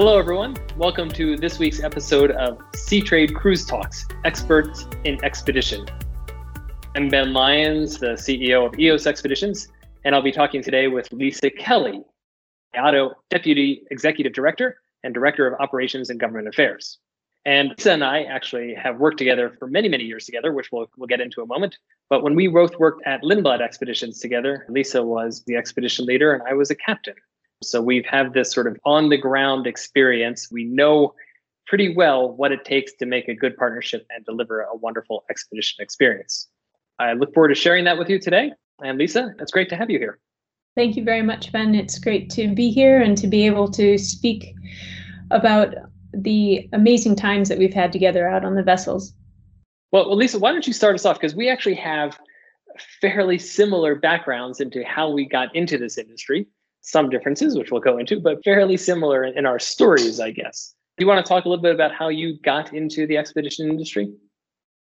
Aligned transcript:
Hello, 0.00 0.16
everyone. 0.16 0.54
Welcome 0.76 1.08
to 1.08 1.36
this 1.36 1.58
week's 1.58 1.82
episode 1.82 2.30
of 2.30 2.58
Seatrade 2.70 3.34
Cruise 3.34 3.66
Talks 3.66 4.06
Experts 4.24 4.86
in 5.02 5.18
Expedition. 5.24 5.86
I'm 6.94 7.08
Ben 7.08 7.32
Lyons, 7.32 7.98
the 7.98 8.12
CEO 8.12 8.64
of 8.64 8.74
EYOS 8.74 9.08
Expeditions, 9.08 9.66
and 10.04 10.14
I'll 10.14 10.22
be 10.22 10.30
talking 10.30 10.62
today 10.62 10.86
with 10.86 11.10
Lisa 11.10 11.50
Kelly, 11.50 12.04
IAATO 12.76 13.14
Deputy 13.28 13.82
Executive 13.90 14.32
Director 14.32 14.80
and 15.02 15.12
Director 15.12 15.48
of 15.48 15.60
Operations 15.60 16.10
and 16.10 16.20
Government 16.20 16.46
Affairs. 16.46 16.98
And 17.44 17.70
Lisa 17.70 17.90
and 17.90 18.04
I 18.04 18.22
actually 18.22 18.74
have 18.74 18.98
worked 18.98 19.18
together 19.18 19.50
for 19.58 19.66
many, 19.66 19.88
many 19.88 20.04
years 20.04 20.26
together, 20.26 20.52
which 20.52 20.70
we'll, 20.70 20.88
we'll 20.96 21.08
get 21.08 21.20
into 21.20 21.42
a 21.42 21.46
moment. 21.46 21.76
But 22.08 22.22
when 22.22 22.36
we 22.36 22.46
both 22.46 22.78
worked 22.78 23.02
at 23.04 23.22
Lindblad 23.22 23.60
Expeditions 23.60 24.20
together, 24.20 24.64
Lisa 24.68 25.02
was 25.02 25.42
the 25.48 25.56
expedition 25.56 26.06
leader 26.06 26.34
and 26.34 26.44
I 26.44 26.54
was 26.54 26.70
a 26.70 26.76
captain. 26.76 27.14
So 27.62 27.82
we've 27.82 28.06
had 28.06 28.34
this 28.34 28.52
sort 28.52 28.66
of 28.66 28.76
on 28.84 29.08
the 29.08 29.16
ground 29.16 29.66
experience. 29.66 30.48
We 30.50 30.64
know 30.64 31.14
pretty 31.66 31.94
well 31.94 32.30
what 32.30 32.52
it 32.52 32.64
takes 32.64 32.92
to 32.94 33.06
make 33.06 33.28
a 33.28 33.34
good 33.34 33.56
partnership 33.56 34.06
and 34.10 34.24
deliver 34.24 34.60
a 34.60 34.76
wonderful 34.76 35.24
expedition 35.28 35.82
experience. 35.82 36.48
I 36.98 37.12
look 37.14 37.34
forward 37.34 37.48
to 37.48 37.54
sharing 37.54 37.84
that 37.84 37.98
with 37.98 38.08
you 38.08 38.18
today. 38.18 38.52
And 38.82 38.96
Lisa, 38.96 39.34
it's 39.40 39.50
great 39.50 39.68
to 39.70 39.76
have 39.76 39.90
you 39.90 39.98
here. 39.98 40.18
Thank 40.76 40.96
you 40.96 41.02
very 41.02 41.22
much, 41.22 41.50
Ben. 41.50 41.74
It's 41.74 41.98
great 41.98 42.30
to 42.30 42.54
be 42.54 42.70
here 42.70 43.02
and 43.02 43.18
to 43.18 43.26
be 43.26 43.44
able 43.46 43.68
to 43.72 43.98
speak 43.98 44.54
about 45.32 45.74
the 46.12 46.68
amazing 46.72 47.16
times 47.16 47.48
that 47.48 47.58
we've 47.58 47.74
had 47.74 47.92
together 47.92 48.28
out 48.28 48.44
on 48.44 48.54
the 48.54 48.62
vessels. 48.62 49.12
Well, 49.90 50.08
well 50.08 50.16
Lisa, 50.16 50.38
why 50.38 50.52
don't 50.52 50.66
you 50.66 50.72
start 50.72 50.94
us 50.94 51.04
off? 51.04 51.18
Because 51.18 51.34
we 51.34 51.50
actually 51.50 51.74
have 51.74 52.18
fairly 53.00 53.38
similar 53.38 53.96
backgrounds 53.96 54.60
into 54.60 54.84
how 54.84 55.10
we 55.10 55.26
got 55.26 55.54
into 55.56 55.76
this 55.76 55.98
industry. 55.98 56.46
Some 56.88 57.10
differences, 57.10 57.54
which 57.54 57.70
we'll 57.70 57.82
go 57.82 57.98
into, 57.98 58.18
but 58.18 58.42
fairly 58.42 58.78
similar 58.78 59.22
in, 59.22 59.44
our 59.44 59.58
stories, 59.58 60.20
I 60.20 60.30
guess. 60.30 60.74
Do 60.96 61.04
you 61.04 61.06
want 61.06 61.22
to 61.22 61.28
talk 61.28 61.44
a 61.44 61.48
little 61.48 61.62
bit 61.62 61.74
about 61.74 61.92
how 61.92 62.08
you 62.08 62.38
got 62.40 62.72
into 62.72 63.06
the 63.06 63.18
expedition 63.18 63.68
industry? 63.68 64.10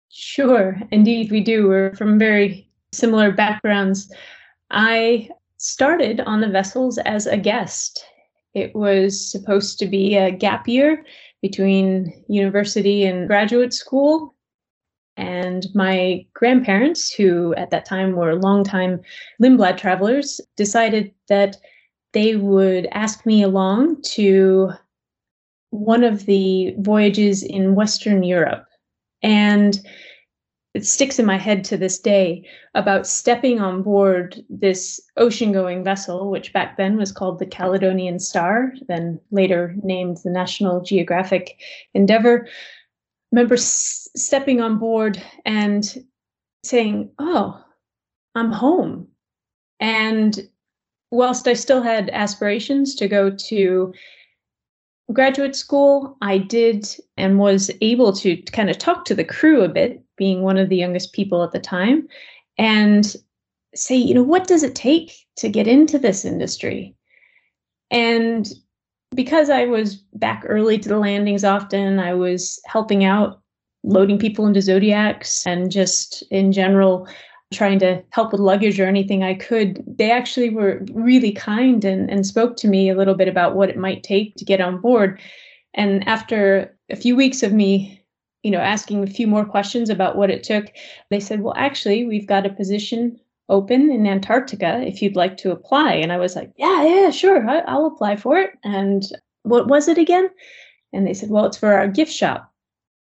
Sure, 0.08 0.80
indeed, 0.92 1.30
we 1.30 1.42
do. 1.42 1.68
We're 1.68 1.94
from 1.94 2.18
very 2.18 2.66
similar 2.90 3.30
backgrounds. 3.30 4.10
I 4.70 5.28
started 5.58 6.20
on 6.20 6.40
the 6.40 6.48
vessels 6.48 6.96
as 7.04 7.26
a 7.26 7.36
guest. 7.36 8.02
It 8.54 8.74
was 8.74 9.30
supposed 9.30 9.78
to 9.80 9.86
be 9.86 10.16
a 10.16 10.30
gap 10.30 10.66
year 10.66 11.04
between 11.42 12.24
university 12.28 13.04
and 13.04 13.28
graduate 13.28 13.74
school. 13.74 14.34
And 15.18 15.66
my 15.74 16.24
grandparents, 16.32 17.12
who 17.12 17.54
at 17.56 17.68
that 17.72 17.84
time 17.84 18.16
were 18.16 18.36
longtime 18.36 19.02
Lindblad 19.42 19.76
travelers, 19.76 20.40
decided 20.56 21.12
that 21.28 21.58
they 22.12 22.36
would 22.36 22.86
ask 22.92 23.24
me 23.24 23.42
along 23.42 24.02
to 24.02 24.70
one 25.70 26.02
of 26.04 26.26
the 26.26 26.74
voyages 26.78 27.42
in 27.42 27.74
Western 27.74 28.22
Europe. 28.22 28.66
And 29.22 29.80
it 30.74 30.86
sticks 30.86 31.18
in 31.18 31.26
my 31.26 31.36
head 31.36 31.64
to 31.64 31.76
this 31.76 31.98
day 31.98 32.46
about 32.74 33.06
stepping 33.06 33.60
on 33.60 33.82
board 33.82 34.44
this 34.48 35.00
ocean 35.16 35.52
going 35.52 35.82
vessel, 35.82 36.30
which 36.30 36.52
back 36.52 36.76
then 36.76 36.96
was 36.96 37.10
called 37.10 37.38
the 37.38 37.46
Caledonian 37.46 38.20
Star, 38.20 38.72
then 38.86 39.20
later 39.32 39.74
named 39.82 40.18
the 40.22 40.30
National 40.30 40.80
Geographic 40.80 41.60
Endeavour. 41.94 42.46
remember 43.32 43.54
s- 43.54 44.08
stepping 44.16 44.60
on 44.60 44.78
board 44.78 45.20
and 45.44 46.04
saying, 46.64 47.10
Oh, 47.18 47.64
I'm 48.34 48.52
home. 48.52 49.08
And 49.80 50.49
whilst 51.10 51.48
I 51.48 51.54
still 51.54 51.82
had 51.82 52.10
aspirations 52.10 52.94
to 52.96 53.08
go 53.08 53.30
to 53.30 53.92
graduate 55.12 55.56
school, 55.56 56.16
I 56.22 56.38
did 56.38 56.86
and 57.16 57.38
was 57.38 57.70
able 57.80 58.12
to 58.14 58.36
kind 58.52 58.70
of 58.70 58.78
talk 58.78 59.04
to 59.06 59.14
the 59.14 59.24
crew 59.24 59.62
a 59.62 59.68
bit, 59.68 60.02
being 60.16 60.42
one 60.42 60.56
of 60.56 60.68
the 60.68 60.76
youngest 60.76 61.12
people 61.12 61.42
at 61.42 61.52
the 61.52 61.58
time, 61.58 62.06
and 62.58 63.16
say, 63.74 63.96
you 63.96 64.14
know, 64.14 64.22
what 64.22 64.46
does 64.46 64.62
it 64.62 64.74
take 64.74 65.12
to 65.36 65.48
get 65.48 65.66
into 65.66 65.98
this 65.98 66.24
industry? 66.24 66.94
And 67.90 68.48
because 69.14 69.50
I 69.50 69.64
was 69.64 69.96
back 70.14 70.44
early 70.46 70.78
to 70.78 70.88
the 70.88 70.98
landings 70.98 71.44
often, 71.44 71.98
I 71.98 72.14
was 72.14 72.60
helping 72.66 73.04
out 73.04 73.40
loading 73.82 74.18
people 74.18 74.46
into 74.46 74.62
Zodiacs 74.62 75.46
and 75.46 75.70
just 75.70 76.22
in 76.30 76.52
general 76.52 77.08
trying 77.52 77.78
to 77.80 78.02
help 78.10 78.32
with 78.32 78.40
luggage 78.40 78.78
or 78.78 78.86
anything 78.86 79.22
I 79.22 79.34
could, 79.34 79.82
they 79.86 80.10
actually 80.10 80.50
were 80.50 80.84
really 80.92 81.32
kind 81.32 81.84
and, 81.84 82.08
and 82.08 82.24
spoke 82.24 82.56
to 82.58 82.68
me 82.68 82.88
a 82.88 82.94
little 82.94 83.14
bit 83.14 83.28
about 83.28 83.56
what 83.56 83.68
it 83.68 83.76
might 83.76 84.02
take 84.02 84.36
to 84.36 84.44
get 84.44 84.60
on 84.60 84.80
board. 84.80 85.20
And 85.74 86.06
after 86.06 86.76
a 86.90 86.96
few 86.96 87.16
weeks 87.16 87.42
of 87.42 87.52
me, 87.52 88.00
you 88.42 88.50
know, 88.50 88.60
asking 88.60 89.02
a 89.02 89.08
few 89.08 89.26
more 89.26 89.44
questions 89.44 89.90
about 89.90 90.16
what 90.16 90.30
it 90.30 90.44
took, 90.44 90.66
they 91.10 91.20
said, 91.20 91.42
well, 91.42 91.54
actually, 91.56 92.06
we've 92.06 92.26
got 92.26 92.46
a 92.46 92.50
position 92.50 93.18
open 93.48 93.90
in 93.90 94.06
Antarctica 94.06 94.80
if 94.86 95.02
you'd 95.02 95.16
like 95.16 95.36
to 95.38 95.50
apply. 95.50 95.94
And 95.94 96.12
I 96.12 96.16
was 96.18 96.36
like, 96.36 96.52
yeah, 96.56 96.84
yeah, 96.84 97.10
sure, 97.10 97.48
I, 97.48 97.58
I'll 97.60 97.86
apply 97.86 98.16
for 98.16 98.38
it. 98.38 98.52
And 98.62 99.02
what 99.42 99.66
was 99.66 99.88
it 99.88 99.98
again? 99.98 100.30
And 100.92 101.06
they 101.06 101.14
said, 101.14 101.30
well, 101.30 101.46
it's 101.46 101.58
for 101.58 101.72
our 101.72 101.88
gift 101.88 102.12
shop. 102.12 102.46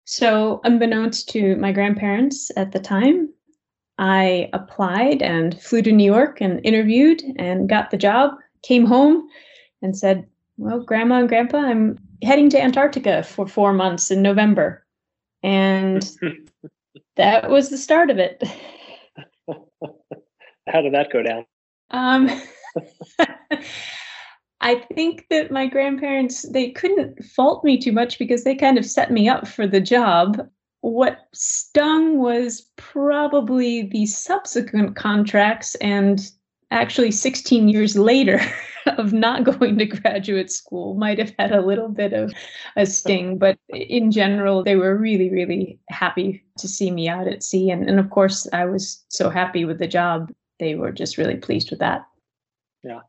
So, 0.06 0.60
unbeknownst 0.64 1.30
to 1.30 1.56
my 1.58 1.72
grandparents 1.72 2.52
at 2.58 2.72
the 2.72 2.80
time, 2.80 3.30
I 4.02 4.50
applied 4.54 5.22
and 5.22 5.62
flew 5.62 5.84
to 5.84 5.92
New 5.92 6.04
York 6.04 6.42
and 6.42 6.60
interviewed 6.66 7.22
and 7.38 7.70
got 7.70 7.92
the 7.92 7.98
job, 7.98 8.32
came 8.64 8.84
home 8.84 9.30
and 9.84 9.96
said, 9.96 10.28
Well, 10.58 10.80
Grandma 10.80 11.20
and 11.20 11.30
Grandpa, 11.30 11.58
I'm 11.58 12.00
heading 12.24 12.50
to 12.50 12.62
Antarctica 12.62 13.22
for 13.22 13.48
four 13.48 13.74
months 13.74 14.10
in 14.10 14.24
November. 14.24 14.84
And 15.44 16.10
that 17.16 17.52
was 17.52 17.70
the 17.70 17.78
start 17.78 18.10
of 18.10 18.18
it. 18.18 18.44
How 20.68 20.82
did 20.82 20.96
that 20.96 21.12
go 21.14 21.22
down? 21.22 21.46
Um, 21.92 22.28
I 24.62 24.76
think 24.96 25.28
that 25.30 25.52
my 25.52 25.68
grandparents 25.68 26.50
they 26.50 26.72
couldn't 26.72 27.24
fault 27.24 27.64
me 27.64 27.80
too 27.80 27.92
much 27.92 28.18
because 28.18 28.46
they 28.46 28.56
kind 28.56 28.80
of 28.80 28.86
set 28.86 29.12
me 29.12 29.30
up 29.30 29.48
for 29.48 29.68
the 29.68 29.82
job 29.82 30.50
what 30.82 31.28
stung 31.34 32.18
was 32.18 32.70
probably 32.76 33.84
the 33.84 34.06
subsequent 34.08 34.96
contracts 34.96 35.76
and 35.76 36.32
actually 36.72 37.12
16 37.12 37.70
years 37.70 37.96
later 37.96 38.42
of 38.98 39.14
not 39.14 39.44
going 39.44 39.78
to 39.78 39.86
graduate 39.86 40.52
school 40.52 40.96
might 40.96 41.20
have 41.20 41.34
had 41.38 41.52
a 41.52 41.62
little 41.62 41.90
bit 41.90 42.14
of 42.14 42.34
a 42.76 42.86
sting 42.86 43.38
but 43.38 43.58
in 43.70 44.12
general 44.12 44.64
they 44.64 44.76
were 44.76 44.98
really 44.98 45.30
really 45.30 45.80
happy 45.90 46.44
to 46.58 46.68
see 46.68 46.90
me 46.92 47.08
out 47.08 47.28
at 47.28 47.44
sea. 47.44 47.70
And, 47.70 47.88
and 47.88 48.00
of 48.00 48.10
course 48.10 48.48
i 48.52 48.66
was 48.66 49.06
so 49.10 49.30
happy 49.30 49.66
with 49.66 49.78
the 49.78 49.88
job. 49.88 50.32
They 50.60 50.76
were 50.76 50.92
just 50.92 51.18
really 51.18 51.38
pleased 51.38 51.72
with 51.72 51.80
that. 51.80 52.06
Yeah. 52.84 53.00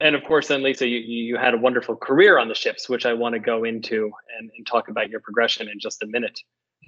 And 0.00 0.14
of 0.14 0.22
course 0.22 0.46
then 0.46 0.62
lisa 0.62 0.86
you, 0.86 0.98
you 0.98 1.36
had 1.36 1.54
a 1.54 1.58
wonderful 1.58 1.96
career 1.96 2.38
on 2.38 2.46
the 2.46 2.54
ships 2.54 2.88
which 2.88 3.06
i 3.06 3.12
want 3.12 3.32
to 3.32 3.40
go 3.40 3.64
into 3.64 4.12
and, 4.38 4.50
and 4.56 4.66
talk 4.66 4.88
about 4.88 5.10
your 5.10 5.18
progression 5.18 5.68
in 5.68 5.80
just 5.80 6.04
a 6.04 6.06
minute 6.06 6.38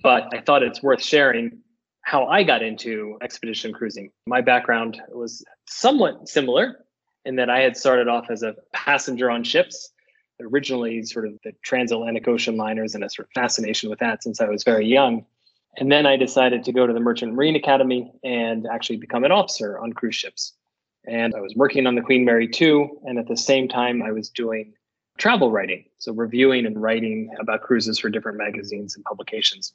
but 0.02 0.28
I 0.34 0.40
thought 0.40 0.62
it's 0.62 0.82
worth 0.82 1.02
sharing 1.02 1.58
how 2.02 2.26
I 2.26 2.42
got 2.42 2.62
into 2.62 3.18
expedition 3.22 3.72
cruising. 3.72 4.10
My 4.26 4.40
background 4.40 5.00
was 5.10 5.44
somewhat 5.66 6.28
similar 6.28 6.84
in 7.24 7.36
that 7.36 7.50
I 7.50 7.60
had 7.60 7.76
started 7.76 8.08
off 8.08 8.30
as 8.30 8.42
a 8.42 8.56
passenger 8.72 9.30
on 9.30 9.44
ships, 9.44 9.90
originally 10.40 11.02
sort 11.04 11.26
of 11.26 11.38
the 11.44 11.52
transatlantic 11.62 12.26
ocean 12.26 12.56
liners 12.56 12.94
and 12.94 13.04
a 13.04 13.10
sort 13.10 13.28
of 13.28 13.32
fascination 13.32 13.90
with 13.90 13.98
that 13.98 14.22
since 14.22 14.40
I 14.40 14.48
was 14.48 14.64
very 14.64 14.86
young. 14.86 15.26
And 15.76 15.92
then 15.92 16.06
I 16.06 16.16
decided 16.16 16.64
to 16.64 16.72
go 16.72 16.86
to 16.86 16.92
the 16.92 17.00
Merchant 17.00 17.34
Marine 17.34 17.54
Academy 17.54 18.10
and 18.24 18.66
actually 18.66 18.96
become 18.96 19.24
an 19.24 19.32
officer 19.32 19.78
on 19.78 19.92
cruise 19.92 20.16
ships. 20.16 20.54
And 21.06 21.34
I 21.34 21.40
was 21.40 21.54
working 21.54 21.86
on 21.86 21.94
the 21.94 22.02
Queen 22.02 22.24
Mary 22.24 22.48
2. 22.48 23.02
And 23.04 23.18
at 23.18 23.28
the 23.28 23.36
same 23.36 23.68
time, 23.68 24.02
I 24.02 24.10
was 24.10 24.30
doing 24.30 24.72
travel 25.18 25.50
writing. 25.52 25.84
So 25.98 26.12
reviewing 26.12 26.66
and 26.66 26.80
writing 26.80 27.30
about 27.38 27.62
cruises 27.62 27.98
for 27.98 28.08
different 28.08 28.38
magazines 28.38 28.96
and 28.96 29.04
publications. 29.04 29.74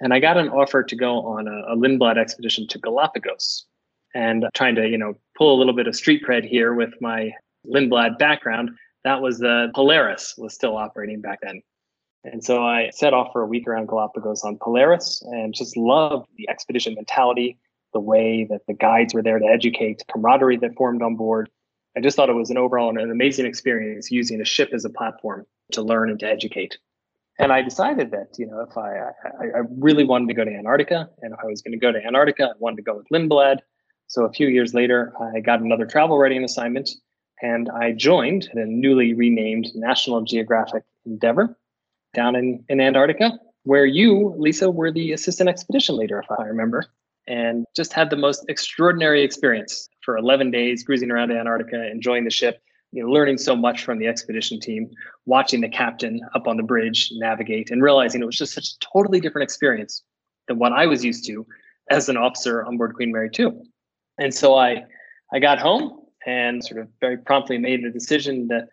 And 0.00 0.14
I 0.14 0.20
got 0.20 0.36
an 0.36 0.48
offer 0.48 0.82
to 0.82 0.96
go 0.96 1.26
on 1.26 1.48
a, 1.48 1.72
a 1.72 1.76
Lindblad 1.76 2.18
expedition 2.18 2.66
to 2.68 2.78
Galapagos 2.78 3.66
and 4.14 4.46
trying 4.54 4.74
to, 4.76 4.88
you 4.88 4.98
know, 4.98 5.14
pull 5.36 5.56
a 5.56 5.58
little 5.58 5.74
bit 5.74 5.86
of 5.86 5.96
street 5.96 6.22
cred 6.26 6.48
here 6.48 6.74
with 6.74 6.92
my 7.00 7.32
Lindblad 7.66 8.18
background. 8.18 8.70
That 9.04 9.20
was 9.20 9.38
the 9.38 9.70
Polaris 9.74 10.34
was 10.38 10.54
still 10.54 10.76
operating 10.76 11.20
back 11.20 11.40
then. 11.42 11.62
And 12.24 12.42
so 12.42 12.64
I 12.64 12.90
set 12.90 13.14
off 13.14 13.32
for 13.32 13.42
a 13.42 13.46
week 13.46 13.66
around 13.66 13.88
Galapagos 13.88 14.42
on 14.42 14.58
Polaris 14.60 15.22
and 15.26 15.54
just 15.54 15.76
loved 15.76 16.26
the 16.36 16.48
expedition 16.48 16.94
mentality, 16.94 17.58
the 17.92 18.00
way 18.00 18.46
that 18.50 18.62
the 18.66 18.74
guides 18.74 19.14
were 19.14 19.22
there 19.22 19.38
to 19.38 19.46
educate, 19.46 20.02
camaraderie 20.10 20.56
that 20.58 20.74
formed 20.74 21.02
on 21.02 21.16
board. 21.16 21.48
I 21.96 22.00
just 22.00 22.16
thought 22.16 22.28
it 22.28 22.34
was 22.34 22.50
an 22.50 22.58
overall 22.58 22.90
an 22.90 23.10
amazing 23.10 23.46
experience 23.46 24.10
using 24.10 24.40
a 24.40 24.44
ship 24.44 24.70
as 24.72 24.84
a 24.84 24.90
platform 24.90 25.46
to 25.72 25.82
learn 25.82 26.10
and 26.10 26.20
to 26.20 26.26
educate. 26.26 26.78
And 27.38 27.52
I 27.52 27.62
decided 27.62 28.10
that, 28.10 28.36
you 28.36 28.46
know, 28.46 28.60
if 28.68 28.76
I, 28.76 28.98
I, 29.40 29.58
I 29.58 29.62
really 29.78 30.04
wanted 30.04 30.28
to 30.28 30.34
go 30.34 30.44
to 30.44 30.50
Antarctica, 30.50 31.08
and 31.22 31.32
if 31.32 31.38
I 31.40 31.46
was 31.46 31.62
going 31.62 31.72
to 31.72 31.78
go 31.78 31.92
to 31.92 32.04
Antarctica, 32.04 32.44
I 32.44 32.58
wanted 32.58 32.76
to 32.76 32.82
go 32.82 32.96
with 32.96 33.06
Lindblad. 33.12 33.58
So 34.08 34.24
a 34.24 34.32
few 34.32 34.48
years 34.48 34.74
later, 34.74 35.12
I 35.34 35.40
got 35.40 35.60
another 35.60 35.86
travel 35.86 36.18
writing 36.18 36.42
assignment, 36.42 36.90
and 37.40 37.68
I 37.70 37.92
joined 37.92 38.48
the 38.54 38.64
newly 38.64 39.14
renamed 39.14 39.68
National 39.74 40.22
Geographic 40.22 40.82
Endeavour 41.06 41.56
down 42.14 42.34
in, 42.34 42.64
in 42.68 42.80
Antarctica, 42.80 43.38
where 43.62 43.86
you, 43.86 44.34
Lisa, 44.36 44.70
were 44.70 44.90
the 44.90 45.12
assistant 45.12 45.48
expedition 45.48 45.96
leader, 45.96 46.18
if 46.18 46.26
I 46.38 46.44
remember, 46.44 46.86
and 47.28 47.66
just 47.76 47.92
had 47.92 48.10
the 48.10 48.16
most 48.16 48.46
extraordinary 48.48 49.22
experience 49.22 49.88
for 50.02 50.16
11 50.16 50.50
days 50.50 50.82
cruising 50.82 51.10
around 51.10 51.30
Antarctica, 51.30 51.88
enjoying 51.88 52.24
the 52.24 52.30
ship, 52.30 52.60
you 52.92 53.02
know, 53.02 53.10
learning 53.10 53.38
so 53.38 53.54
much 53.54 53.84
from 53.84 53.98
the 53.98 54.06
expedition 54.06 54.60
team, 54.60 54.90
watching 55.26 55.60
the 55.60 55.68
captain 55.68 56.20
up 56.34 56.46
on 56.46 56.56
the 56.56 56.62
bridge 56.62 57.10
navigate, 57.14 57.70
and 57.70 57.82
realizing 57.82 58.22
it 58.22 58.26
was 58.26 58.38
just 58.38 58.54
such 58.54 58.68
a 58.68 58.78
totally 58.92 59.20
different 59.20 59.44
experience 59.44 60.02
than 60.46 60.58
what 60.58 60.72
I 60.72 60.86
was 60.86 61.04
used 61.04 61.26
to 61.26 61.46
as 61.90 62.08
an 62.08 62.16
officer 62.16 62.64
on 62.64 62.76
board 62.76 62.94
Queen 62.94 63.12
Mary 63.12 63.30
2. 63.30 63.62
And 64.18 64.34
so 64.34 64.56
I 64.56 64.84
I 65.32 65.38
got 65.38 65.58
home 65.58 66.00
and 66.26 66.64
sort 66.64 66.80
of 66.80 66.88
very 67.00 67.18
promptly 67.18 67.58
made 67.58 67.84
the 67.84 67.90
decision 67.90 68.48
that 68.48 68.68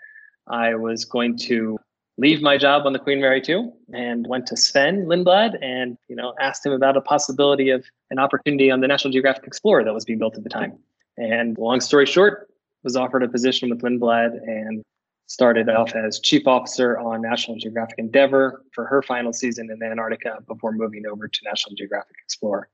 I 0.47 0.75
was 0.75 1.05
going 1.05 1.37
to 1.39 1.77
leave 2.17 2.41
my 2.41 2.57
job 2.57 2.85
on 2.85 2.93
the 2.93 2.99
Queen 2.99 3.19
Mary 3.19 3.41
2 3.41 3.71
and 3.93 4.25
went 4.27 4.47
to 4.47 4.57
Sven 4.57 5.05
Lindblad 5.05 5.57
and 5.61 5.97
you 6.07 6.15
know 6.15 6.33
asked 6.39 6.65
him 6.65 6.71
about 6.71 6.95
a 6.95 7.01
possibility 7.01 7.69
of 7.69 7.85
an 8.11 8.19
opportunity 8.19 8.71
on 8.71 8.79
the 8.79 8.87
National 8.87 9.11
Geographic 9.11 9.45
Explorer 9.45 9.83
that 9.83 9.93
was 9.93 10.05
being 10.05 10.19
built 10.19 10.37
at 10.37 10.43
the 10.43 10.49
time. 10.49 10.77
And 11.17 11.57
long 11.57 11.81
story 11.81 12.05
short, 12.05 12.49
was 12.85 12.95
offered 12.95 13.23
a 13.23 13.27
position 13.27 13.69
with 13.69 13.81
Lindblad 13.81 14.37
and 14.47 14.81
started 15.25 15.67
off 15.69 15.95
as 15.95 16.19
chief 16.19 16.47
officer 16.47 16.99
on 16.99 17.19
National 17.21 17.57
Geographic 17.57 17.97
Endeavour 17.97 18.63
for 18.73 18.85
her 18.85 19.01
final 19.01 19.33
season 19.33 19.69
in 19.71 19.81
Antarctica 19.83 20.37
before 20.47 20.71
moving 20.71 21.03
over 21.11 21.27
to 21.27 21.39
National 21.43 21.75
Geographic 21.75 22.15
Explorer. 22.23 22.69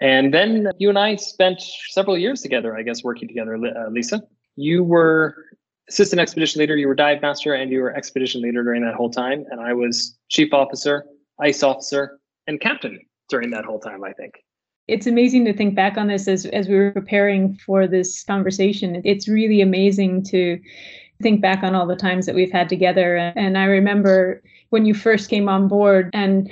And 0.00 0.32
then 0.32 0.70
you 0.78 0.90
and 0.90 0.98
I 0.98 1.16
spent 1.16 1.62
several 1.88 2.16
years 2.16 2.42
together, 2.42 2.76
I 2.76 2.82
guess, 2.82 3.02
working 3.02 3.26
together, 3.26 3.56
uh, 3.56 3.90
Lisa. 3.90 4.22
You 4.54 4.84
were 4.84 5.46
assistant 5.88 6.20
expedition 6.20 6.60
leader, 6.60 6.76
you 6.76 6.86
were 6.86 6.94
dive 6.94 7.22
master, 7.22 7.54
and 7.54 7.72
you 7.72 7.80
were 7.80 7.96
expedition 7.96 8.42
leader 8.42 8.62
during 8.62 8.84
that 8.84 8.94
whole 8.94 9.10
time. 9.10 9.46
And 9.50 9.60
I 9.60 9.72
was 9.72 10.16
chief 10.28 10.52
officer, 10.52 11.06
ice 11.40 11.62
officer, 11.62 12.20
and 12.46 12.60
captain 12.60 13.00
during 13.30 13.50
that 13.50 13.64
whole 13.64 13.80
time, 13.80 14.04
I 14.04 14.12
think. 14.12 14.34
It's 14.88 15.06
amazing 15.06 15.44
to 15.44 15.52
think 15.52 15.74
back 15.74 15.96
on 15.96 16.08
this 16.08 16.26
as, 16.26 16.46
as 16.46 16.66
we 16.66 16.74
were 16.74 16.90
preparing 16.90 17.54
for 17.54 17.86
this 17.86 18.24
conversation. 18.24 19.00
It's 19.04 19.28
really 19.28 19.60
amazing 19.60 20.24
to 20.24 20.60
think 21.22 21.40
back 21.40 21.62
on 21.62 21.74
all 21.74 21.86
the 21.86 21.96
times 21.96 22.26
that 22.26 22.34
we've 22.34 22.52
had 22.52 22.68
together. 22.68 23.16
And 23.16 23.58
I 23.58 23.64
remember 23.64 24.42
when 24.70 24.86
you 24.86 24.94
first 24.94 25.30
came 25.30 25.48
on 25.48 25.68
board 25.68 26.10
and 26.12 26.50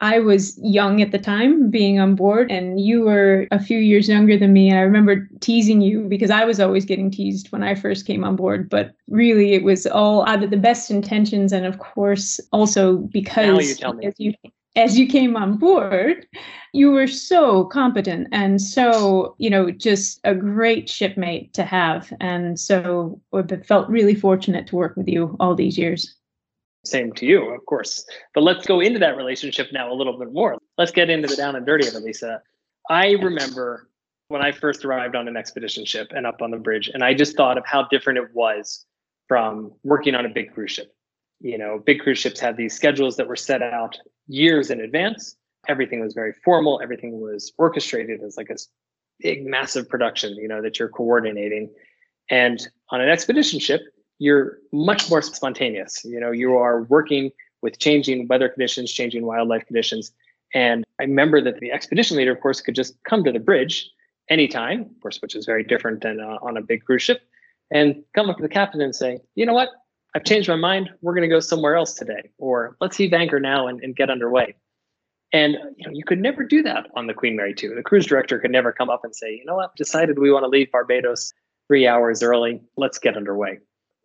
I 0.00 0.20
was 0.20 0.58
young 0.62 1.02
at 1.02 1.10
the 1.10 1.18
time 1.18 1.70
being 1.70 1.98
on 1.98 2.14
board, 2.14 2.52
and 2.52 2.78
you 2.80 3.00
were 3.00 3.48
a 3.50 3.58
few 3.58 3.78
years 3.78 4.08
younger 4.08 4.38
than 4.38 4.52
me. 4.52 4.70
And 4.70 4.78
I 4.78 4.82
remember 4.82 5.28
teasing 5.40 5.80
you 5.80 6.02
because 6.02 6.30
I 6.30 6.44
was 6.44 6.60
always 6.60 6.84
getting 6.84 7.10
teased 7.10 7.50
when 7.50 7.64
I 7.64 7.74
first 7.74 8.06
came 8.06 8.22
on 8.22 8.36
board. 8.36 8.70
But 8.70 8.94
really, 9.08 9.54
it 9.54 9.64
was 9.64 9.88
all 9.88 10.24
out 10.28 10.44
of 10.44 10.50
the 10.50 10.56
best 10.56 10.88
intentions. 10.88 11.52
And 11.52 11.66
of 11.66 11.80
course, 11.80 12.38
also 12.52 12.98
because 12.98 13.80
you 13.80 14.00
as, 14.04 14.14
you, 14.18 14.34
as 14.78 14.96
you 14.96 15.08
came 15.08 15.36
on 15.36 15.58
board, 15.58 16.24
you 16.72 16.92
were 16.92 17.08
so 17.08 17.64
competent 17.64 18.28
and 18.30 18.62
so, 18.62 19.34
you 19.38 19.50
know, 19.50 19.72
just 19.72 20.20
a 20.22 20.36
great 20.36 20.88
shipmate 20.88 21.52
to 21.54 21.64
have. 21.64 22.12
And 22.20 22.58
so 22.60 23.20
I 23.34 23.42
felt 23.66 23.88
really 23.88 24.14
fortunate 24.14 24.68
to 24.68 24.76
work 24.76 24.96
with 24.96 25.08
you 25.08 25.36
all 25.40 25.56
these 25.56 25.76
years. 25.76 26.14
Same 26.84 27.12
to 27.14 27.26
you, 27.26 27.52
of 27.52 27.66
course. 27.66 28.06
But 28.34 28.44
let's 28.44 28.66
go 28.66 28.78
into 28.78 29.00
that 29.00 29.16
relationship 29.16 29.72
now 29.72 29.92
a 29.92 29.94
little 29.94 30.16
bit 30.16 30.32
more. 30.32 30.56
Let's 30.78 30.92
get 30.92 31.10
into 31.10 31.26
the 31.26 31.34
down 31.34 31.56
and 31.56 31.66
dirty 31.66 31.88
of 31.88 31.94
it, 31.94 32.04
Lisa. 32.04 32.40
I 32.88 33.10
remember 33.14 33.90
when 34.28 34.42
I 34.42 34.52
first 34.52 34.84
arrived 34.84 35.16
on 35.16 35.26
an 35.26 35.36
expedition 35.36 35.84
ship 35.84 36.12
and 36.14 36.24
up 36.24 36.40
on 36.40 36.52
the 36.52 36.56
bridge, 36.56 36.88
and 36.94 37.02
I 37.02 37.14
just 37.14 37.36
thought 37.36 37.58
of 37.58 37.66
how 37.66 37.88
different 37.88 38.20
it 38.20 38.32
was 38.32 38.86
from 39.26 39.72
working 39.82 40.14
on 40.14 40.24
a 40.24 40.28
big 40.28 40.54
cruise 40.54 40.70
ship. 40.70 40.94
You 41.40 41.58
know, 41.58 41.82
big 41.84 42.00
cruise 42.00 42.18
ships 42.18 42.38
had 42.38 42.56
these 42.56 42.74
schedules 42.74 43.16
that 43.16 43.26
were 43.26 43.36
set 43.36 43.60
out 43.60 43.98
years 44.28 44.70
in 44.70 44.80
advance. 44.80 45.36
Everything 45.66 46.00
was 46.00 46.14
very 46.14 46.32
formal, 46.44 46.80
everything 46.82 47.20
was 47.20 47.52
orchestrated 47.58 48.22
as 48.22 48.36
like 48.36 48.50
a 48.50 48.56
big, 49.20 49.44
massive 49.44 49.88
production, 49.88 50.36
you 50.36 50.48
know, 50.48 50.62
that 50.62 50.78
you're 50.78 50.88
coordinating. 50.88 51.70
And 52.30 52.66
on 52.90 53.00
an 53.00 53.08
expedition 53.08 53.58
ship, 53.58 53.82
you're 54.18 54.58
much 54.72 55.10
more 55.10 55.22
spontaneous. 55.22 56.04
You 56.04 56.20
know, 56.20 56.30
you 56.30 56.56
are 56.56 56.82
working 56.84 57.30
with 57.62 57.78
changing 57.78 58.28
weather 58.28 58.48
conditions, 58.48 58.92
changing 58.92 59.26
wildlife 59.26 59.66
conditions. 59.66 60.12
And 60.54 60.84
I 61.00 61.04
remember 61.04 61.40
that 61.42 61.60
the 61.60 61.72
expedition 61.72 62.16
leader, 62.16 62.32
of 62.32 62.40
course, 62.40 62.60
could 62.60 62.74
just 62.74 62.94
come 63.04 63.24
to 63.24 63.32
the 63.32 63.40
bridge 63.40 63.90
anytime, 64.30 64.82
of 64.82 65.00
course, 65.02 65.20
which 65.20 65.34
is 65.34 65.46
very 65.46 65.64
different 65.64 66.02
than 66.02 66.20
uh, 66.20 66.38
on 66.42 66.56
a 66.56 66.62
big 66.62 66.84
cruise 66.84 67.02
ship, 67.02 67.20
and 67.70 68.02
come 68.14 68.30
up 68.30 68.36
to 68.36 68.42
the 68.42 68.48
captain 68.48 68.80
and 68.80 68.94
say, 68.94 69.20
you 69.34 69.44
know 69.44 69.54
what? 69.54 69.70
I've 70.14 70.24
changed 70.24 70.48
my 70.48 70.56
mind. 70.56 70.90
We're 71.02 71.14
going 71.14 71.28
to 71.28 71.34
go 71.34 71.40
somewhere 71.40 71.76
else 71.76 71.94
today, 71.94 72.30
or 72.38 72.76
let's 72.80 72.96
heave 72.96 73.12
anchor 73.12 73.40
now 73.40 73.66
and, 73.66 73.82
and 73.82 73.94
get 73.94 74.10
underway. 74.10 74.54
And 75.32 75.54
you 75.76 75.86
know, 75.86 75.92
you 75.92 76.04
could 76.04 76.20
never 76.20 76.44
do 76.44 76.62
that 76.62 76.86
on 76.96 77.06
the 77.06 77.14
Queen 77.14 77.36
Mary 77.36 77.54
2. 77.54 77.74
The 77.74 77.82
cruise 77.82 78.06
director 78.06 78.38
could 78.38 78.50
never 78.50 78.72
come 78.72 78.88
up 78.88 79.04
and 79.04 79.14
say, 79.14 79.30
you 79.32 79.44
know 79.44 79.56
what, 79.56 79.76
decided 79.76 80.18
we 80.18 80.32
want 80.32 80.44
to 80.44 80.48
leave 80.48 80.72
Barbados 80.72 81.34
three 81.66 81.86
hours 81.86 82.22
early. 82.22 82.62
Let's 82.76 82.98
get 82.98 83.16
underway 83.16 83.58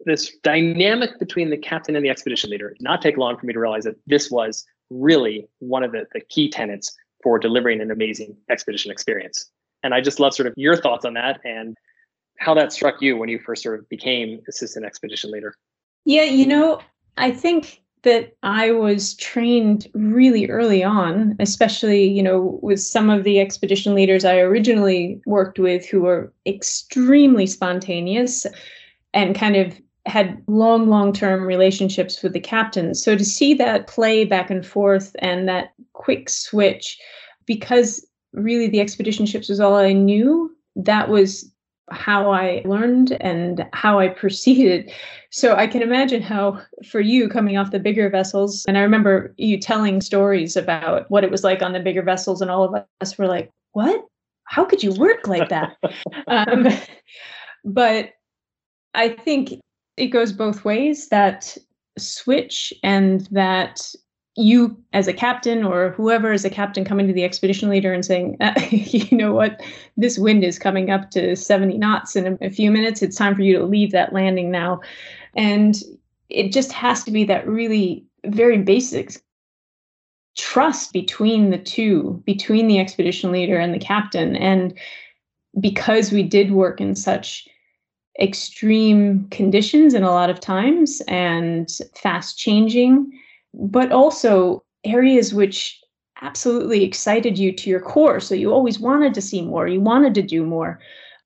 this 0.05 0.35
dynamic 0.43 1.17
between 1.19 1.49
the 1.49 1.57
captain 1.57 1.95
and 1.95 2.05
the 2.05 2.09
expedition 2.09 2.49
leader 2.49 2.69
did 2.69 2.81
not 2.81 3.01
take 3.01 3.17
long 3.17 3.37
for 3.37 3.45
me 3.45 3.53
to 3.53 3.59
realize 3.59 3.83
that 3.83 3.95
this 4.07 4.29
was 4.29 4.65
really 4.89 5.47
one 5.59 5.83
of 5.83 5.91
the, 5.91 6.05
the 6.13 6.21
key 6.29 6.49
tenets 6.49 6.95
for 7.21 7.39
delivering 7.39 7.81
an 7.81 7.91
amazing 7.91 8.35
expedition 8.49 8.91
experience. 8.91 9.49
And 9.81 9.93
I 9.93 10.01
just 10.01 10.19
love 10.19 10.33
sort 10.33 10.47
of 10.47 10.53
your 10.57 10.75
thoughts 10.75 11.05
on 11.05 11.13
that 11.13 11.39
and 11.43 11.77
how 12.39 12.53
that 12.55 12.73
struck 12.73 13.01
you 13.01 13.17
when 13.17 13.29
you 13.29 13.39
first 13.39 13.63
sort 13.63 13.79
of 13.79 13.87
became 13.89 14.41
assistant 14.47 14.85
expedition 14.85 15.31
leader. 15.31 15.55
Yeah, 16.05 16.23
you 16.23 16.45
know, 16.45 16.79
I 17.17 17.31
think 17.31 17.81
that 18.03 18.35
I 18.43 18.71
was 18.71 19.15
trained 19.15 19.87
really 19.93 20.49
early 20.49 20.83
on, 20.83 21.35
especially, 21.39 22.05
you 22.05 22.21
know, 22.21 22.59
with 22.61 22.81
some 22.81 23.09
of 23.09 23.23
the 23.23 23.39
expedition 23.39 23.95
leaders 23.95 24.25
I 24.25 24.39
originally 24.39 25.21
worked 25.25 25.57
with 25.57 25.85
who 25.85 26.01
were 26.01 26.33
extremely 26.45 27.47
spontaneous 27.47 28.45
and 29.13 29.35
kind 29.35 29.55
of 29.55 29.79
had 30.05 30.43
long, 30.47 30.89
long 30.89 31.13
term 31.13 31.43
relationships 31.43 32.21
with 32.21 32.33
the 32.33 32.41
captains. 32.41 33.01
So 33.01 33.15
to 33.15 33.23
see 33.23 33.53
that 33.53 33.87
play 33.87 34.25
back 34.25 34.49
and 34.49 34.65
forth 34.65 35.15
and 35.19 35.47
that 35.47 35.73
quick 35.93 36.29
switch, 36.29 36.99
because 37.45 38.05
really 38.33 38.67
the 38.67 38.81
expedition 38.81 39.25
ships 39.25 39.47
was 39.47 39.61
all 39.61 39.75
I 39.75 39.93
knew, 39.93 40.53
that 40.75 41.07
was 41.07 41.49
how 41.93 42.31
I 42.31 42.61
learned 42.65 43.17
and 43.21 43.65
how 43.73 43.99
I 43.99 44.09
proceeded. 44.09 44.91
So 45.29 45.55
I 45.55 45.67
can 45.67 45.81
imagine 45.81 46.21
how, 46.21 46.61
for 46.89 46.99
you 46.99 47.29
coming 47.29 47.57
off 47.57 47.71
the 47.71 47.79
bigger 47.79 48.09
vessels, 48.09 48.65
and 48.67 48.77
I 48.77 48.81
remember 48.81 49.33
you 49.37 49.59
telling 49.59 50.01
stories 50.01 50.55
about 50.55 51.09
what 51.09 51.23
it 51.23 51.31
was 51.31 51.43
like 51.43 51.61
on 51.61 51.73
the 51.73 51.79
bigger 51.79 52.03
vessels, 52.03 52.41
and 52.41 52.51
all 52.51 52.63
of 52.63 52.83
us 53.01 53.17
were 53.17 53.27
like, 53.27 53.49
What? 53.71 54.05
How 54.45 54.65
could 54.65 54.83
you 54.83 54.91
work 54.93 55.27
like 55.27 55.49
that? 55.49 55.77
um, 56.27 56.67
but 57.63 58.11
I 58.93 59.09
think 59.09 59.53
it 59.97 60.07
goes 60.07 60.31
both 60.31 60.65
ways 60.65 61.09
that 61.09 61.57
switch 61.97 62.73
and 62.83 63.21
that 63.31 63.81
you 64.35 64.75
as 64.93 65.07
a 65.07 65.13
captain 65.13 65.63
or 65.63 65.91
whoever 65.91 66.31
is 66.31 66.43
a 66.43 66.49
captain 66.49 66.83
coming 66.83 67.05
to 67.07 67.13
the 67.13 67.23
expedition 67.23 67.69
leader 67.69 67.93
and 67.93 68.03
saying 68.03 68.37
uh, 68.41 68.53
you 68.71 69.15
know 69.15 69.33
what? 69.33 69.61
This 69.95 70.17
wind 70.17 70.43
is 70.43 70.57
coming 70.57 70.89
up 70.89 71.11
to 71.11 71.35
70 71.35 71.77
knots 71.77 72.15
in 72.15 72.27
a, 72.27 72.47
a 72.47 72.49
few 72.49 72.71
minutes. 72.71 73.01
It's 73.01 73.15
time 73.15 73.35
for 73.35 73.43
you 73.43 73.57
to 73.57 73.65
leave 73.65 73.91
that 73.91 74.13
landing 74.13 74.49
now. 74.49 74.81
And 75.35 75.77
it 76.29 76.51
just 76.51 76.71
has 76.71 77.03
to 77.03 77.11
be 77.11 77.23
that 77.25 77.47
really 77.47 78.05
very 78.25 78.57
basic 78.57 79.21
trust 80.35 80.93
between 80.93 81.51
the 81.51 81.59
two 81.59 82.21
between 82.25 82.67
the 82.67 82.79
expedition 82.79 83.31
leader 83.31 83.57
and 83.57 83.73
the 83.73 83.79
captain. 83.79 84.35
And 84.35 84.73
because 85.59 86.11
we 86.11 86.23
did 86.23 86.51
work 86.51 86.81
in 86.81 86.95
such 86.95 87.47
extreme 88.19 89.27
conditions 89.29 89.93
in 89.93 90.03
a 90.03 90.11
lot 90.11 90.29
of 90.29 90.39
times 90.39 91.01
and 91.07 91.69
fast 91.95 92.37
changing, 92.37 93.11
but 93.53 93.91
also 93.91 94.63
areas 94.83 95.33
which 95.33 95.79
absolutely 96.21 96.83
excited 96.83 97.37
you 97.37 97.51
to 97.51 97.69
your 97.69 97.79
core. 97.79 98.19
So 98.19 98.35
you 98.35 98.51
always 98.51 98.79
wanted 98.79 99.13
to 99.13 99.21
see 99.21 99.41
more, 99.41 99.67
you 99.67 99.81
wanted 99.81 100.13
to 100.15 100.21
do 100.21 100.45
more, 100.45 100.79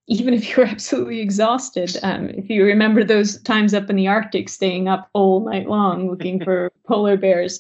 even 0.07 0.33
if 0.33 0.49
you 0.49 0.55
were 0.57 0.69
absolutely 0.69 1.19
exhausted. 1.19 1.97
Um, 2.03 2.29
if 2.29 2.49
you 2.49 2.63
remember 2.63 3.03
those 3.03 3.41
times 3.43 3.73
up 3.73 3.89
in 3.89 3.95
the 3.95 4.07
Arctic, 4.07 4.49
staying 4.49 4.87
up 4.87 5.09
all 5.13 5.45
night 5.45 5.67
long 5.67 6.09
looking 6.09 6.43
for 6.43 6.71
polar 6.87 7.17
bears. 7.17 7.59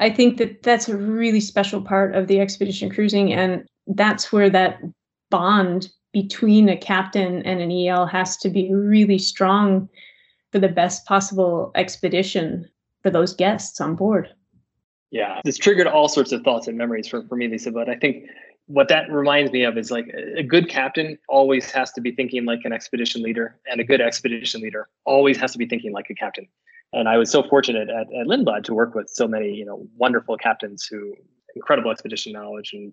I 0.00 0.10
think 0.10 0.38
that 0.38 0.62
that's 0.64 0.88
a 0.88 0.96
really 0.96 1.40
special 1.40 1.80
part 1.80 2.16
of 2.16 2.26
the 2.26 2.40
expedition 2.40 2.90
cruising, 2.90 3.32
and 3.32 3.64
that's 3.86 4.32
where 4.32 4.50
that 4.50 4.80
bond 5.30 5.88
between 6.12 6.68
a 6.68 6.76
captain 6.76 7.42
and 7.42 7.60
an 7.60 7.70
EL 7.70 8.06
has 8.06 8.36
to 8.38 8.50
be 8.50 8.72
really 8.74 9.18
strong 9.18 9.88
for 10.50 10.58
the 10.58 10.68
best 10.68 11.06
possible 11.06 11.70
expedition 11.74 12.68
for 13.04 13.10
those 13.10 13.34
guests 13.34 13.80
on 13.80 13.94
board. 13.94 14.30
Yeah, 15.10 15.40
this 15.44 15.58
triggered 15.58 15.86
all 15.86 16.08
sorts 16.08 16.32
of 16.32 16.42
thoughts 16.42 16.66
and 16.66 16.76
memories 16.76 17.06
for, 17.06 17.22
for 17.28 17.36
me, 17.36 17.46
Lisa. 17.46 17.70
But 17.70 17.88
I 17.88 17.94
think 17.94 18.24
what 18.66 18.88
that 18.88 19.12
reminds 19.12 19.52
me 19.52 19.62
of 19.62 19.76
is 19.76 19.90
like 19.90 20.08
a 20.36 20.42
good 20.42 20.68
captain 20.68 21.18
always 21.28 21.70
has 21.70 21.92
to 21.92 22.00
be 22.00 22.10
thinking 22.12 22.46
like 22.46 22.60
an 22.64 22.72
expedition 22.72 23.22
leader, 23.22 23.60
and 23.70 23.80
a 23.80 23.84
good 23.84 24.00
expedition 24.00 24.62
leader 24.62 24.88
always 25.04 25.36
has 25.36 25.52
to 25.52 25.58
be 25.58 25.66
thinking 25.66 25.92
like 25.92 26.10
a 26.10 26.14
captain. 26.14 26.48
And 26.94 27.08
I 27.08 27.18
was 27.18 27.30
so 27.30 27.42
fortunate 27.42 27.90
at, 27.90 28.06
at 28.18 28.26
Lindblad 28.26 28.64
to 28.64 28.74
work 28.74 28.94
with 28.94 29.08
so 29.08 29.28
many, 29.28 29.52
you 29.52 29.66
know, 29.66 29.86
wonderful 29.96 30.36
captains 30.38 30.86
who 30.90 31.14
incredible 31.54 31.90
expedition 31.90 32.32
knowledge 32.32 32.70
and 32.72 32.92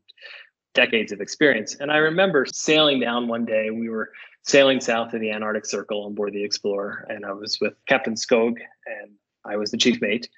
decades 0.73 1.11
of 1.11 1.21
experience. 1.21 1.75
And 1.75 1.91
I 1.91 1.97
remember 1.97 2.45
sailing 2.45 2.99
down 2.99 3.27
one 3.27 3.45
day. 3.45 3.69
We 3.71 3.89
were 3.89 4.11
sailing 4.43 4.81
south 4.81 5.13
of 5.13 5.21
the 5.21 5.31
Antarctic 5.31 5.65
Circle 5.65 6.05
on 6.05 6.15
board 6.15 6.33
the 6.33 6.43
Explorer, 6.43 7.05
and 7.09 7.25
I 7.25 7.31
was 7.31 7.59
with 7.61 7.73
Captain 7.87 8.15
Skog, 8.15 8.57
and 8.85 9.11
I 9.51 9.57
was 9.57 9.71
the 9.71 9.77
chief 9.77 10.01
mate. 10.01 10.29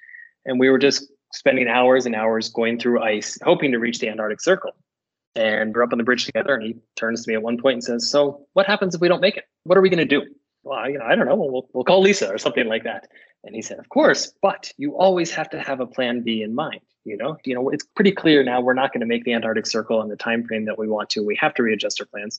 And 0.44 0.58
we 0.60 0.68
were 0.68 0.78
just 0.78 1.10
spending 1.32 1.68
hours 1.68 2.06
and 2.06 2.14
hours 2.14 2.48
going 2.48 2.78
through 2.78 3.02
ice, 3.02 3.38
hoping 3.42 3.72
to 3.72 3.78
reach 3.78 3.98
the 3.98 4.08
Antarctic 4.08 4.40
Circle. 4.40 4.72
And 5.36 5.74
we're 5.74 5.82
up 5.82 5.92
on 5.92 5.98
the 5.98 6.04
bridge 6.04 6.26
together, 6.26 6.54
and 6.54 6.62
he 6.62 6.76
turns 6.96 7.24
to 7.24 7.30
me 7.30 7.34
at 7.34 7.42
one 7.42 7.58
point 7.58 7.74
and 7.74 7.84
says, 7.84 8.08
"So, 8.08 8.46
what 8.52 8.66
happens 8.66 8.94
if 8.94 9.00
we 9.00 9.08
don't 9.08 9.20
make 9.20 9.36
it? 9.36 9.44
What 9.64 9.76
are 9.76 9.80
we 9.80 9.90
going 9.90 9.98
to 9.98 10.04
do?" 10.04 10.22
Well, 10.62 10.88
you 10.88 10.98
know, 10.98 11.04
I 11.04 11.16
don't 11.16 11.26
know. 11.26 11.34
We'll, 11.34 11.68
we'll 11.72 11.84
call 11.84 12.00
Lisa 12.00 12.32
or 12.32 12.38
something 12.38 12.68
like 12.68 12.84
that. 12.84 13.08
And 13.42 13.54
he 13.54 13.60
said, 13.60 13.80
"Of 13.80 13.88
course, 13.88 14.32
but 14.42 14.72
you 14.78 14.96
always 14.96 15.32
have 15.32 15.50
to 15.50 15.60
have 15.60 15.80
a 15.80 15.86
plan 15.86 16.22
B 16.22 16.42
in 16.42 16.54
mind. 16.54 16.80
You 17.04 17.16
know, 17.16 17.36
you 17.44 17.54
know, 17.54 17.68
it's 17.68 17.84
pretty 17.84 18.12
clear 18.12 18.44
now 18.44 18.60
we're 18.60 18.74
not 18.74 18.92
going 18.92 19.00
to 19.00 19.06
make 19.06 19.24
the 19.24 19.32
Antarctic 19.32 19.66
Circle 19.66 20.00
in 20.02 20.08
the 20.08 20.16
time 20.16 20.44
frame 20.44 20.66
that 20.66 20.78
we 20.78 20.88
want 20.88 21.10
to. 21.10 21.20
We 21.24 21.36
have 21.40 21.54
to 21.54 21.62
readjust 21.64 22.00
our 22.00 22.06
plans. 22.06 22.38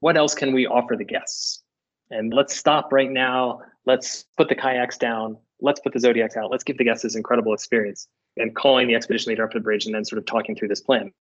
What 0.00 0.16
else 0.16 0.34
can 0.34 0.52
we 0.52 0.66
offer 0.66 0.96
the 0.96 1.04
guests? 1.04 1.62
And 2.10 2.34
let's 2.34 2.54
stop 2.54 2.92
right 2.92 3.10
now. 3.10 3.62
Let's 3.86 4.26
put 4.36 4.48
the 4.48 4.54
kayaks 4.54 4.98
down. 4.98 5.38
Let's 5.60 5.80
put 5.80 5.92
the 5.92 6.00
zodiacs 6.00 6.36
out. 6.36 6.50
Let's 6.50 6.64
give 6.64 6.78
the 6.78 6.84
guests 6.84 7.02
this 7.02 7.16
incredible 7.16 7.54
experience." 7.54 8.08
And 8.36 8.54
calling 8.54 8.88
the 8.88 8.94
expedition 8.94 9.30
leader 9.30 9.44
up 9.44 9.50
to 9.52 9.58
the 9.58 9.64
bridge 9.64 9.86
and 9.86 9.94
then 9.94 10.04
sort 10.04 10.18
of 10.18 10.26
talking 10.26 10.54
through 10.54 10.68
this 10.68 10.80
plan. 10.80 11.12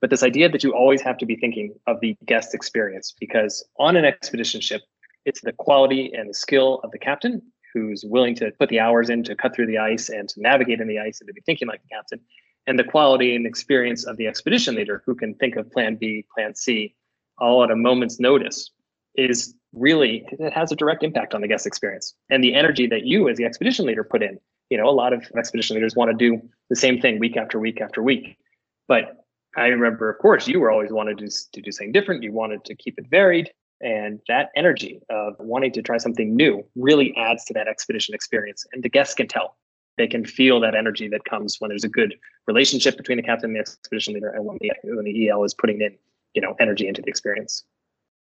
But 0.00 0.10
this 0.10 0.22
idea 0.22 0.48
that 0.48 0.62
you 0.62 0.74
always 0.74 1.02
have 1.02 1.18
to 1.18 1.26
be 1.26 1.36
thinking 1.36 1.74
of 1.86 2.00
the 2.00 2.16
guest 2.24 2.54
experience, 2.54 3.14
because 3.18 3.64
on 3.78 3.96
an 3.96 4.04
expedition 4.04 4.60
ship, 4.60 4.82
it's 5.24 5.40
the 5.40 5.52
quality 5.52 6.12
and 6.14 6.30
the 6.30 6.34
skill 6.34 6.80
of 6.84 6.90
the 6.92 6.98
captain 6.98 7.42
who's 7.74 8.04
willing 8.04 8.34
to 8.36 8.50
put 8.58 8.68
the 8.68 8.80
hours 8.80 9.10
in 9.10 9.22
to 9.24 9.34
cut 9.34 9.54
through 9.54 9.66
the 9.66 9.78
ice 9.78 10.08
and 10.08 10.28
to 10.30 10.40
navigate 10.40 10.80
in 10.80 10.88
the 10.88 10.98
ice 10.98 11.20
and 11.20 11.26
to 11.26 11.34
be 11.34 11.42
thinking 11.42 11.68
like 11.68 11.82
the 11.82 11.94
captain, 11.94 12.20
and 12.66 12.78
the 12.78 12.84
quality 12.84 13.34
and 13.34 13.46
experience 13.46 14.06
of 14.06 14.16
the 14.16 14.26
expedition 14.26 14.74
leader 14.74 15.02
who 15.04 15.14
can 15.14 15.34
think 15.34 15.56
of 15.56 15.70
plan 15.70 15.96
B, 15.96 16.24
plan 16.34 16.54
C, 16.54 16.94
all 17.38 17.62
at 17.62 17.70
a 17.70 17.76
moment's 17.76 18.18
notice 18.18 18.70
is 19.14 19.54
really 19.72 20.26
it 20.30 20.52
has 20.52 20.72
a 20.72 20.76
direct 20.76 21.02
impact 21.02 21.34
on 21.34 21.40
the 21.40 21.48
guest 21.48 21.66
experience 21.66 22.14
and 22.30 22.42
the 22.42 22.54
energy 22.54 22.86
that 22.86 23.04
you 23.04 23.28
as 23.28 23.36
the 23.36 23.44
expedition 23.44 23.84
leader 23.84 24.02
put 24.02 24.22
in 24.22 24.38
you 24.70 24.78
know 24.78 24.88
a 24.88 24.90
lot 24.90 25.12
of 25.12 25.22
expedition 25.36 25.74
leaders 25.74 25.94
want 25.94 26.10
to 26.10 26.16
do 26.16 26.40
the 26.70 26.76
same 26.76 27.00
thing 27.00 27.18
week 27.18 27.36
after 27.36 27.58
week 27.58 27.80
after 27.80 28.02
week 28.02 28.38
but 28.86 29.18
I 29.56 29.66
remember, 29.66 30.10
of 30.10 30.18
course, 30.18 30.46
you 30.46 30.60
were 30.60 30.70
always 30.70 30.92
wanted 30.92 31.18
to, 31.18 31.28
to 31.52 31.60
do 31.60 31.72
something 31.72 31.92
different. 31.92 32.22
You 32.22 32.32
wanted 32.32 32.64
to 32.64 32.74
keep 32.74 32.98
it 32.98 33.06
varied. 33.10 33.50
And 33.80 34.20
that 34.28 34.50
energy 34.56 35.00
of 35.08 35.34
wanting 35.38 35.72
to 35.72 35.82
try 35.82 35.98
something 35.98 36.34
new 36.34 36.64
really 36.74 37.14
adds 37.16 37.44
to 37.46 37.54
that 37.54 37.68
expedition 37.68 38.14
experience. 38.14 38.66
And 38.72 38.82
the 38.82 38.88
guests 38.88 39.14
can 39.14 39.28
tell. 39.28 39.56
They 39.96 40.06
can 40.06 40.24
feel 40.24 40.60
that 40.60 40.74
energy 40.74 41.08
that 41.08 41.24
comes 41.24 41.56
when 41.58 41.70
there's 41.70 41.84
a 41.84 41.88
good 41.88 42.14
relationship 42.46 42.96
between 42.96 43.16
the 43.16 43.22
captain 43.22 43.50
and 43.50 43.56
the 43.56 43.60
expedition 43.60 44.14
leader 44.14 44.30
and 44.30 44.44
when 44.44 44.58
the, 44.60 44.72
when 44.84 45.04
the 45.04 45.28
EL 45.28 45.44
is 45.44 45.54
putting 45.54 45.80
in, 45.80 45.96
you 46.34 46.42
know, 46.42 46.54
energy 46.60 46.86
into 46.86 47.02
the 47.02 47.08
experience. 47.08 47.64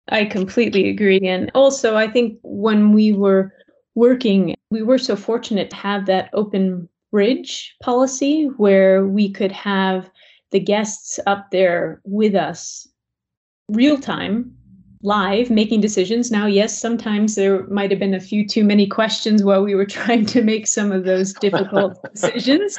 I 0.09 0.25
completely 0.25 0.89
agree. 0.89 1.19
And 1.27 1.51
also, 1.53 1.95
I 1.95 2.07
think 2.07 2.39
when 2.43 2.93
we 2.93 3.13
were 3.13 3.53
working, 3.95 4.55
we 4.69 4.81
were 4.81 4.97
so 4.97 5.15
fortunate 5.15 5.69
to 5.71 5.75
have 5.75 6.05
that 6.05 6.29
open 6.33 6.87
bridge 7.11 7.75
policy 7.81 8.45
where 8.57 9.05
we 9.05 9.31
could 9.31 9.51
have 9.51 10.09
the 10.51 10.59
guests 10.59 11.19
up 11.25 11.51
there 11.51 12.01
with 12.05 12.35
us 12.35 12.87
real 13.69 13.97
time 13.97 14.53
live 15.03 15.49
making 15.49 15.79
decisions 15.79 16.31
now 16.31 16.45
yes 16.47 16.77
sometimes 16.77 17.35
there 17.35 17.67
might 17.67 17.91
have 17.91 17.99
been 17.99 18.13
a 18.13 18.19
few 18.19 18.47
too 18.47 18.63
many 18.63 18.87
questions 18.87 19.43
while 19.43 19.63
we 19.63 19.75
were 19.75 19.85
trying 19.97 20.25
to 20.25 20.41
make 20.41 20.67
some 20.67 20.91
of 20.91 21.03
those 21.03 21.33
difficult 21.33 21.97
decisions 22.13 22.77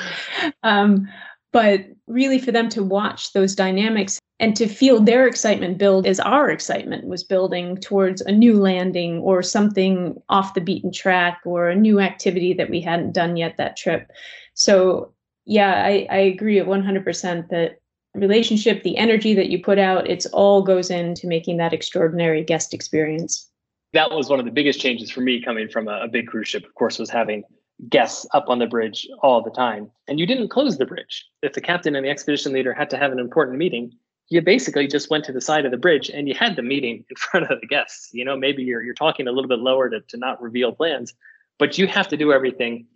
um, 0.63 1.07
but 1.53 1.85
really 2.07 2.39
for 2.39 2.53
them 2.53 2.69
to 2.69 2.83
watch 2.83 3.33
those 3.33 3.55
dynamics 3.55 4.19
and 4.41 4.55
to 4.57 4.69
feel 4.69 5.01
their 5.01 5.27
excitement 5.27 5.79
build 5.79 6.07
as 6.07 6.21
our 6.21 6.49
excitement 6.51 7.07
was 7.07 7.25
building 7.25 7.77
towards 7.77 8.21
a 8.23 8.33
new 8.33 8.55
landing 8.61 9.19
or 9.19 9.43
something 9.43 10.17
off 10.29 10.55
the 10.55 10.61
beaten 10.61 10.93
track 10.93 11.41
or 11.45 11.69
a 11.69 11.75
new 11.75 12.01
activity 12.01 12.53
that 12.53 12.71
we 12.71 12.81
hadn't 12.81 13.13
done 13.13 13.37
yet 13.37 13.57
that 13.57 13.77
trip 13.77 14.11
so 14.55 15.13
yeah, 15.49 15.83
I, 15.83 16.07
I 16.11 16.19
agree 16.19 16.59
at 16.61 16.67
100% 16.67 17.49
that 17.49 17.81
relationship, 18.15 18.83
the 18.83 18.99
energy 18.99 19.33
that 19.35 19.49
you 19.49 19.63
put 19.63 19.79
out, 19.79 20.09
it's 20.09 20.27
all 20.27 20.63
goes 20.63 20.91
into 20.91 21.27
making 21.27 21.57
that 21.57 21.73
extraordinary 21.73 22.45
guest 22.45 22.75
experience. 22.75 23.49
That 23.95 24.11
was 24.11 24.29
one 24.29 24.39
of 24.39 24.45
the 24.45 24.53
biggest 24.53 24.79
changes 24.79 25.11
for 25.11 25.23
me 25.23 25.43
coming 25.43 25.69
from 25.69 25.89
a, 25.89 26.03
a 26.03 26.09
big 26.09 26.27
cruise 26.27 26.49
ship, 26.49 26.65
of 26.67 26.75
course, 26.75 26.99
was 26.99 27.09
having 27.09 27.45
guests 27.89 28.27
up 28.35 28.49
on 28.49 28.59
the 28.59 28.67
bridge 28.67 29.09
all 29.23 29.43
the 29.43 29.51
time. 29.51 29.91
And 30.09 30.19
you 30.19 30.27
didn't 30.27 30.49
close 30.49 30.79
the 30.79 30.87
bridge. 30.87 31.25
If 31.43 31.53
the 31.53 31.61
captain 31.61 31.95
and 31.95 32.05
the 32.05 32.11
expedition 32.11 32.53
leader 32.53 32.73
had 32.73 32.91
to 32.91 32.97
have 32.97 33.13
an 33.13 33.19
important 33.19 33.59
meeting, 33.59 33.93
you 34.31 34.43
basically 34.43 34.87
just 34.87 35.11
went 35.11 35.25
to 35.25 35.33
the 35.33 35.41
side 35.41 35.65
of 35.65 35.71
the 35.71 35.79
bridge 35.79 36.11
and 36.11 36.29
you 36.29 36.35
had 36.35 36.57
the 36.57 36.63
meeting 36.63 37.05
in 37.09 37.17
front 37.17 37.51
of 37.51 37.61
the 37.61 37.67
guests. 37.67 38.11
You 38.13 38.25
know, 38.25 38.37
maybe 38.37 38.63
you're 38.63 38.83
you're 38.83 38.95
talking 38.95 39.29
a 39.29 39.33
little 39.33 39.49
bit 39.49 39.61
lower 39.61 39.89
to, 39.89 40.01
to 40.01 40.17
not 40.17 40.43
reveal 40.43 40.73
plans, 40.73 41.15
but 41.59 41.79
you 41.79 41.87
have 41.87 42.09
to 42.09 42.17
do 42.17 42.33
everything 42.33 42.87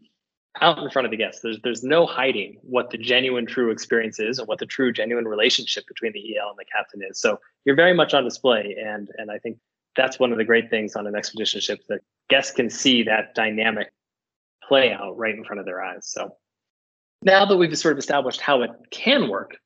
out 0.61 0.79
in 0.79 0.91
front 0.91 1.07
of 1.07 1.11
the 1.11 1.17
guests. 1.17 1.41
There's 1.41 1.59
there's 1.63 1.83
no 1.83 2.05
hiding 2.05 2.59
what 2.63 2.91
the 2.91 2.99
genuine 2.99 3.47
true 3.47 3.71
experience 3.71 4.19
is 4.19 4.39
and 4.39 4.49
what 4.49 4.59
the 4.59 4.67
true 4.67 4.93
genuine 4.93 5.27
relationship 5.27 5.87
between 5.87 6.13
the 6.13 6.37
EL 6.37 6.51
and 6.51 6.59
the 6.59 6.65
captain 6.65 7.01
is. 7.09 7.21
So 7.21 7.41
you're 7.65 7.77
very 7.77 7.95
much 7.95 8.13
on 8.15 8.25
display 8.25 8.77
and 8.85 9.09
and 9.17 9.31
I 9.31 9.39
think 9.39 9.59
that's 9.97 10.19
one 10.19 10.33
of 10.33 10.39
the 10.39 10.45
great 10.45 10.71
things 10.71 10.97
on 10.97 11.07
an 11.07 11.15
expedition 11.15 11.61
ship 11.61 11.81
that 11.89 12.01
guests 12.29 12.53
can 12.53 12.71
see 12.71 13.03
that 13.05 13.35
dynamic 13.35 13.93
play 14.73 14.91
out 14.91 15.19
right 15.19 15.35
in 15.35 15.45
front 15.45 15.61
of 15.61 15.67
their 15.67 15.83
eyes. 15.83 16.09
So 16.09 16.35
now 17.23 17.45
that 17.45 17.59
we've 17.59 17.77
sort 17.77 17.93
of 17.93 17.99
established 17.99 18.41
how 18.41 18.63
it 18.63 18.71
can 18.91 19.29
work, 19.29 19.59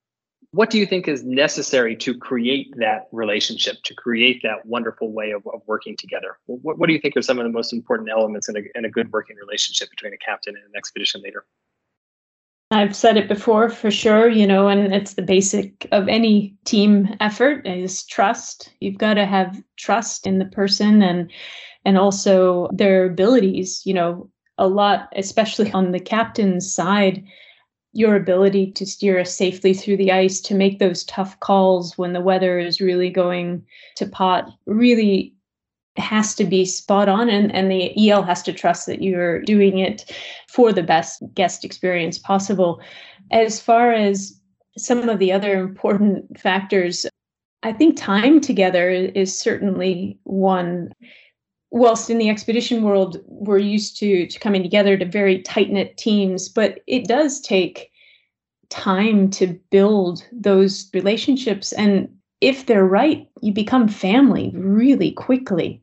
what 0.51 0.69
do 0.69 0.81
you 0.81 0.87
think 0.87 1.07
is 1.07 1.23
necessary 1.23 1.95
to 1.99 2.19
create 2.19 2.75
that 2.79 3.03
relationship, 3.13 3.77
to 3.85 3.95
create 3.95 4.41
that 4.43 4.67
wonderful 4.67 5.13
way 5.13 5.31
of, 5.31 5.47
of 5.55 5.61
working 5.67 5.97
together? 5.97 6.39
What, 6.47 6.79
what, 6.79 6.89
do 6.89 6.93
you 6.93 6.99
think 6.99 7.17
are 7.17 7.23
some 7.23 7.39
of 7.39 7.45
the 7.45 7.53
most 7.53 7.73
important 7.73 8.11
elements 8.11 8.49
in 8.49 8.57
a, 8.57 8.61
in 8.75 8.85
a 8.85 8.91
good 8.91 9.13
working 9.13 9.37
relationship 9.37 9.91
between 9.91 10.13
a 10.13 10.17
captain 10.17 10.57
and 10.57 10.65
an 10.65 10.73
expedition 10.77 11.23
leader? 11.23 11.45
I've 12.73 12.97
said 12.97 13.17
it 13.17 13.29
before 13.29 13.69
for 13.69 13.93
sure, 13.93 14.29
you 14.29 14.45
know, 14.45 14.67
and 14.67 14.93
it's 14.93 15.15
the 15.15 15.23
basic 15.23 15.87
of 15.93 16.09
any 16.09 16.57
team 16.65 17.15
effort 17.21 17.65
is 17.65 18.05
trust. 18.07 18.73
You've 18.81 18.99
got 18.99 19.15
to 19.15 19.25
have 19.25 19.63
trust 19.77 20.27
in 20.27 20.41
the 20.41 20.47
person 20.47 21.01
and 21.01 21.31
and 21.85 21.97
also 21.97 22.69
their 22.73 23.07
abilities, 23.07 23.83
you 23.85 23.95
know, 23.95 24.29
a 24.59 24.67
lot 24.67 25.09
especially 25.17 25.71
on 25.73 25.93
the 25.93 26.01
captain's 26.01 26.73
side 26.73 27.25
your 27.97 28.15
ability 28.15 28.71
to 28.73 28.85
steer 28.85 29.19
us 29.19 29.35
safely 29.35 29.73
through 29.73 29.97
the 29.97 30.13
ice, 30.13 30.39
to 30.43 30.55
make 30.55 30.79
those 30.79 31.03
tough 31.05 31.41
calls 31.41 31.97
when 31.97 32.13
the 32.13 32.21
weather 32.21 32.59
is 32.59 32.79
really 32.79 33.09
going 33.09 33.65
to 33.97 34.07
pot, 34.07 34.51
really 34.67 35.35
has 35.97 36.35
to 36.35 36.45
be 36.45 36.67
spot 36.67 37.09
on 37.09 37.31
and, 37.31 37.55
and 37.55 37.71
the 37.71 38.11
EL 38.11 38.23
has 38.23 38.43
to 38.43 38.53
trust 38.53 38.85
that 38.85 39.03
you're 39.03 39.41
doing 39.41 39.79
it 39.79 40.15
for 40.47 40.75
the 40.75 40.83
best 40.83 41.23
guest 41.35 41.65
experience 41.65 42.19
possible. 42.19 42.83
As 43.31 43.63
far 43.63 43.93
as 43.93 44.39
some 44.77 45.09
of 45.09 45.19
the 45.19 45.33
other 45.33 45.59
important 45.59 46.39
factors, 46.39 47.07
I 47.63 47.73
think 47.73 47.97
time 47.97 48.43
together 48.43 48.91
is 48.91 49.37
certainly 49.37 50.19
one 50.25 50.93
whilst 51.77 52.09
in 52.09 52.17
the 52.17 52.31
expedition 52.31 52.83
world 52.83 53.19
we're 53.27 53.59
used 53.59 53.99
to, 53.99 54.27
to 54.27 54.39
coming 54.39 54.63
together 54.63 54.97
to 54.97 55.05
very 55.05 55.43
tight 55.43 55.71
knit 55.71 55.97
teams, 55.99 56.49
but 56.49 56.81
it 56.87 57.07
does 57.07 57.41
take 57.41 57.91
time 58.71 59.31
to 59.31 59.47
build 59.71 60.27
those 60.33 60.89
relationships. 60.95 61.73
And 61.73 62.09
if 62.41 62.65
they're 62.65 62.87
right, 62.87 63.29
you 63.43 63.53
become 63.53 63.89
family 63.89 64.53
really 64.55 65.13
quickly. 65.13 65.83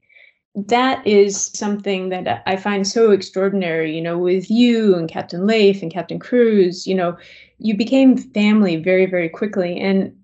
That 0.56 1.06
is 1.06 1.52
something 1.54 2.10
that 2.10 2.42
I 2.48 2.56
find 2.58 2.88
so 2.88 3.12
extraordinary, 3.12 3.96
you 3.96 4.02
know, 4.02 4.18
with 4.18 4.50
you 4.50 4.96
and 4.96 5.10
Captain 5.10 5.46
Leif 5.46 5.84
and 5.84 5.94
Captain 5.94 6.20
Cruz, 6.20 6.88
you 6.88 6.96
know, 6.96 7.16
you 7.60 7.78
became 7.78 8.18
family 8.18 8.78
very, 8.78 9.06
very 9.06 9.30
quickly. 9.30 9.80
And 9.80 10.16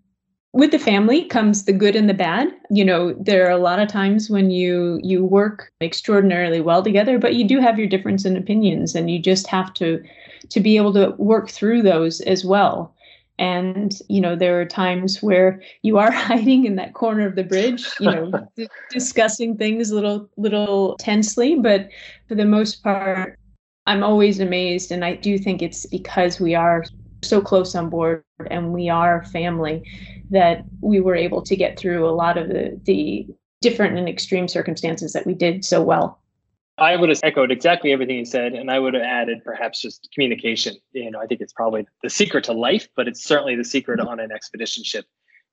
with 0.53 0.71
the 0.71 0.79
family 0.79 1.25
comes 1.25 1.65
the 1.65 1.73
good 1.73 1.95
and 1.95 2.09
the 2.09 2.13
bad. 2.13 2.49
You 2.69 2.83
know 2.83 3.13
there 3.13 3.47
are 3.47 3.51
a 3.51 3.57
lot 3.57 3.79
of 3.79 3.87
times 3.87 4.29
when 4.29 4.49
you 4.51 4.99
you 5.03 5.23
work 5.23 5.71
extraordinarily 5.81 6.61
well 6.61 6.83
together 6.83 7.19
but 7.19 7.35
you 7.35 7.47
do 7.47 7.59
have 7.59 7.77
your 7.77 7.87
difference 7.87 8.25
in 8.25 8.35
opinions 8.35 8.95
and 8.95 9.09
you 9.11 9.19
just 9.19 9.47
have 9.47 9.73
to 9.75 10.03
to 10.49 10.59
be 10.59 10.77
able 10.77 10.93
to 10.93 11.13
work 11.17 11.49
through 11.49 11.83
those 11.83 12.21
as 12.21 12.43
well. 12.43 12.95
And 13.37 13.97
you 14.09 14.19
know 14.19 14.35
there 14.35 14.59
are 14.59 14.65
times 14.65 15.21
where 15.21 15.61
you 15.83 15.97
are 15.97 16.11
hiding 16.27 16.65
in 16.65 16.75
that 16.75 16.93
corner 16.93 17.27
of 17.27 17.35
the 17.35 17.43
bridge 17.43 17.87
you 17.99 18.11
know 18.11 18.31
d- 18.55 18.67
discussing 18.89 19.55
things 19.55 19.91
a 19.91 19.95
little 19.95 20.29
little 20.35 20.97
tensely 20.99 21.55
but 21.55 21.89
for 22.27 22.35
the 22.35 22.43
most 22.43 22.83
part 22.83 23.39
i'm 23.87 24.03
always 24.03 24.41
amazed 24.41 24.91
and 24.91 25.05
i 25.05 25.15
do 25.15 25.37
think 25.37 25.61
it's 25.61 25.85
because 25.85 26.41
we 26.41 26.53
are 26.53 26.83
so 27.21 27.41
close 27.41 27.75
on 27.75 27.89
board 27.89 28.23
and 28.49 28.73
we 28.73 28.89
are 28.89 29.25
family 29.25 29.83
that 30.29 30.63
we 30.81 30.99
were 30.99 31.15
able 31.15 31.41
to 31.41 31.55
get 31.55 31.77
through 31.77 32.07
a 32.07 32.11
lot 32.11 32.37
of 32.37 32.47
the, 32.47 32.79
the 32.85 33.27
different 33.61 33.97
and 33.97 34.07
extreme 34.07 34.47
circumstances 34.47 35.13
that 35.13 35.25
we 35.25 35.33
did 35.33 35.65
so 35.65 35.81
well. 35.81 36.19
I 36.77 36.95
would 36.95 37.09
have 37.09 37.19
echoed 37.23 37.51
exactly 37.51 37.91
everything 37.91 38.17
you 38.19 38.25
said, 38.25 38.53
and 38.53 38.71
I 38.71 38.79
would 38.79 38.93
have 38.93 39.03
added 39.03 39.43
perhaps 39.43 39.81
just 39.81 40.07
communication. 40.13 40.77
You 40.93 41.11
know, 41.11 41.19
I 41.19 41.25
think 41.25 41.41
it's 41.41 41.51
probably 41.51 41.85
the 42.03 42.09
secret 42.09 42.45
to 42.45 42.53
life, 42.53 42.87
but 42.95 43.07
it's 43.07 43.21
certainly 43.23 43.55
the 43.55 43.65
secret 43.65 43.99
on 43.99 44.19
an 44.19 44.31
expedition 44.31 44.85
ship 44.85 45.05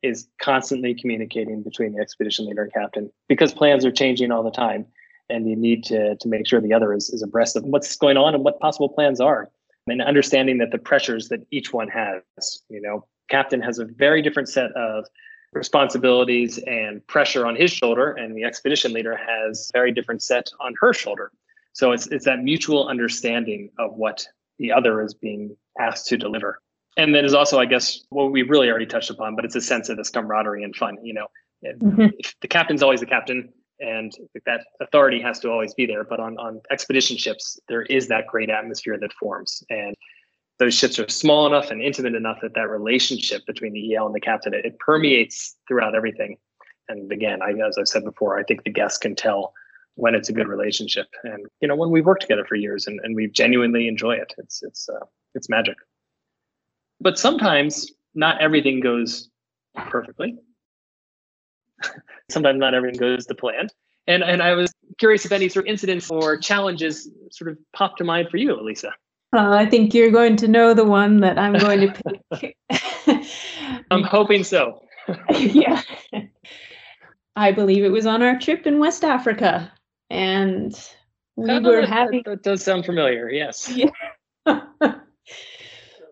is 0.03 0.29
constantly 0.41 0.95
communicating 0.95 1.63
between 1.63 1.95
the 1.95 2.01
expedition 2.01 2.47
leader 2.47 2.63
and 2.63 2.73
captain 2.73 3.11
because 3.29 3.53
plans 3.53 3.85
are 3.85 3.91
changing 3.91 4.31
all 4.31 4.43
the 4.43 4.51
time 4.51 4.87
and 5.29 5.49
you 5.49 5.57
need 5.57 5.83
to, 5.85 6.15
to 6.17 6.29
make 6.29 6.47
sure 6.47 6.61
the 6.61 6.73
other 6.73 6.93
is, 6.93 7.11
is 7.11 7.23
abreast 7.23 7.57
of 7.57 7.65
what's 7.65 7.97
going 7.97 8.17
on 8.17 8.35
and 8.35 8.45
what 8.45 8.61
possible 8.61 8.89
plans 8.89 9.21
are 9.21 9.51
and 9.87 10.03
understanding 10.03 10.59
that 10.59 10.71
the 10.71 10.79
pressures 10.79 11.29
that 11.29 11.41
each 11.51 11.73
one 11.73 11.89
has 11.89 12.23
you 12.69 12.81
know 12.81 13.07
captain 13.29 13.61
has 13.61 13.79
a 13.79 13.85
very 13.85 14.23
different 14.23 14.49
set 14.49 14.71
of 14.73 15.07
responsibilities 15.53 16.59
and 16.67 17.05
pressure 17.07 17.47
on 17.47 17.57
his 17.57 17.71
shoulder 17.71 18.13
and 18.13 18.37
the 18.37 18.45
expedition 18.45 18.93
leader 18.93 19.17
has 19.17 19.71
a 19.75 19.79
very 19.79 19.93
different 19.93 20.23
set 20.23 20.51
on 20.61 20.75
her 20.81 20.93
shoulder. 20.93 21.33
So 21.73 21.93
it's 21.93 22.07
it's 22.09 22.25
that 22.25 22.43
mutual 22.43 22.89
understanding 22.89 23.71
of 23.79 23.95
what 23.95 24.27
the 24.59 24.73
other 24.73 25.03
is 25.03 25.15
being 25.15 25.57
asked 25.79 26.07
to 26.09 26.17
deliver. 26.17 26.61
And 26.97 27.15
then 27.15 27.25
is 27.25 27.35
also 27.35 27.59
i 27.59 27.67
guess 27.67 28.05
what 28.11 28.33
we've 28.33 28.49
really 28.49 28.71
already 28.71 28.87
touched 28.87 29.11
upon 29.11 29.37
but 29.37 29.45
it's 29.45 29.57
a 29.57 29.61
sense 29.61 29.89
of 29.89 29.97
this 29.97 30.11
camaraderie 30.11 30.65
and 30.65 30.75
fun 30.75 30.99
you 31.03 31.15
know. 31.15 31.27
Mm-hmm. 31.65 32.09
the 32.43 32.49
captain's 32.49 32.83
always 32.83 33.01
the 33.01 33.07
captain 33.07 33.53
and 33.81 34.13
that 34.47 34.63
authority 34.81 35.21
has 35.21 35.39
to 35.39 35.51
always 35.51 35.75
be 35.75 35.87
there 35.87 36.05
but 36.05 36.19
on 36.19 36.37
on 36.39 36.61
expedition 36.71 37.17
ships 37.17 37.59
there 37.69 37.83
is 37.83 38.09
that 38.09 38.27
great 38.27 38.49
atmosphere 38.49 38.99
that 38.99 39.13
forms 39.15 39.63
and 39.71 39.95
those 40.59 40.75
ships 40.75 40.99
are 40.99 41.09
small 41.09 41.47
enough 41.47 41.71
and 41.71 41.83
intimate 41.83 42.15
enough 42.15 42.39
that 42.43 42.55
that 42.55 42.69
relationship 42.69 43.45
between 43.47 43.73
the 43.73 43.95
EL 43.95 44.07
and 44.07 44.15
the 44.15 44.21
captain 44.21 44.55
it, 44.55 44.65
it 44.65 44.79
permeates 44.79 45.57
throughout 45.69 45.95
everything. 45.95 46.37
And 46.89 47.11
again, 47.13 47.41
I, 47.43 47.51
as 47.67 47.77
I've 47.79 47.89
said 47.89 48.05
before, 48.05 48.39
I 48.39 48.45
think 48.45 48.65
the 48.65 48.71
guests 48.71 48.99
can 48.99 49.15
tell 49.15 49.53
when 49.97 50.15
it's 50.15 50.29
a 50.29 50.33
good 50.33 50.47
relationship, 50.47 51.07
and 51.25 51.47
you 51.61 51.69
know 51.69 51.75
when 51.75 51.91
we've 51.91 52.05
worked 52.05 52.21
together 52.21 52.45
for 52.45 52.55
years 52.55 52.87
and, 52.87 53.01
and 53.03 53.17
we 53.17 53.29
genuinely 53.29 53.89
enjoy 53.89 54.13
it. 54.13 54.35
It's 54.39 54.63
it's 54.63 54.89
uh, 54.89 55.05
it's 55.35 55.49
magic. 55.49 55.77
But 57.01 57.19
sometimes 57.19 57.91
not 58.15 58.41
everything 58.41 58.81
goes 58.81 59.31
perfectly. 59.75 60.37
sometimes 62.29 62.59
not 62.59 62.75
everything 62.75 62.99
goes 62.99 63.27
to 63.27 63.35
plan. 63.35 63.69
And 64.07 64.23
and 64.23 64.43
I 64.43 64.53
was 64.53 64.73
curious 64.99 65.25
if 65.25 65.33
any 65.33 65.49
sort 65.49 65.67
of 65.67 65.71
incidents 65.71 66.11
or 66.11 66.37
challenges 66.39 67.09
sort 67.31 67.51
of 67.51 67.59
popped 67.73 67.99
to 67.99 68.05
mind 68.05 68.29
for 68.31 68.37
you, 68.37 68.59
Elisa. 68.59 68.93
Uh, 69.33 69.51
I 69.51 69.67
think 69.67 69.93
you're 69.93 70.11
going 70.11 70.37
to 70.37 70.49
know 70.49 70.73
the 70.73 70.85
one 70.85 71.21
that 71.21 71.39
I'm 71.39 71.55
going 71.55 71.93
to 71.93 72.23
pick. 72.41 72.57
I'm 73.91 74.03
hoping 74.03 74.45
so. 74.45 74.83
yeah. 75.31 75.83
I 77.35 77.53
believe 77.53 77.85
it 77.85 77.91
was 77.91 78.07
on 78.07 78.23
our 78.23 78.39
trip 78.39 78.67
in 78.67 78.79
West 78.79 79.05
Africa. 79.05 79.73
And 80.11 80.73
we 81.37 81.51
oh, 81.51 81.61
were 81.61 81.83
that, 81.83 81.89
having. 81.89 82.23
That, 82.25 82.31
that 82.31 82.43
does 82.43 82.63
sound 82.63 82.87
familiar, 82.87 83.29
yes. 83.29 83.69
Yeah. 83.69 84.63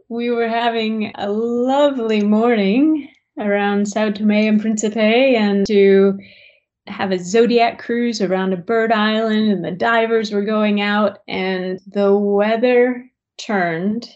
we 0.08 0.30
were 0.30 0.48
having 0.48 1.12
a 1.14 1.30
lovely 1.30 2.22
morning 2.22 3.08
around 3.38 3.88
Sao 3.88 4.10
Tome 4.10 4.30
and 4.30 4.60
Principe 4.60 5.36
and 5.36 5.66
to 5.66 6.18
have 6.86 7.12
a 7.12 7.18
zodiac 7.18 7.78
cruise 7.78 8.20
around 8.20 8.52
a 8.52 8.58
bird 8.58 8.92
island 8.92 9.50
and 9.50 9.64
the 9.64 9.70
divers 9.70 10.32
were 10.32 10.44
going 10.44 10.80
out 10.80 11.18
and 11.26 11.80
the 11.86 12.14
weather 12.14 13.10
turned 13.38 14.08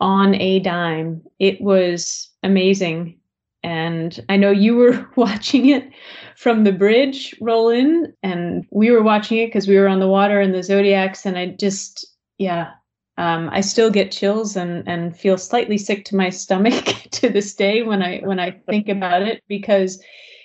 on 0.00 0.34
a 0.34 0.60
dime. 0.60 1.22
It 1.38 1.60
was 1.60 2.30
amazing. 2.42 3.18
And 3.62 4.24
I 4.28 4.36
know 4.36 4.50
you 4.50 4.76
were 4.76 5.08
watching 5.16 5.68
it 5.68 5.88
from 6.36 6.64
the 6.64 6.72
bridge 6.72 7.34
roll 7.40 7.70
in, 7.70 8.12
and 8.22 8.64
we 8.70 8.90
were 8.90 9.02
watching 9.02 9.38
it 9.38 9.46
because 9.46 9.66
we 9.66 9.76
were 9.76 9.88
on 9.88 10.00
the 10.00 10.08
water 10.08 10.40
in 10.40 10.52
the 10.52 10.62
Zodiacs. 10.62 11.26
And 11.26 11.38
I 11.38 11.46
just, 11.46 12.06
yeah, 12.38 12.72
um, 13.18 13.48
I 13.50 13.60
still 13.62 13.90
get 13.90 14.12
chills 14.12 14.56
and 14.56 14.86
and 14.88 15.16
feel 15.16 15.38
slightly 15.38 15.78
sick 15.78 16.04
to 16.06 16.16
my 16.16 16.30
stomach 16.30 16.84
to 17.12 17.28
this 17.28 17.54
day 17.54 17.82
when 17.82 18.02
I 18.02 18.18
when 18.20 18.38
I 18.38 18.50
think 18.68 18.88
about 18.88 19.22
it 19.22 19.42
because 19.48 20.02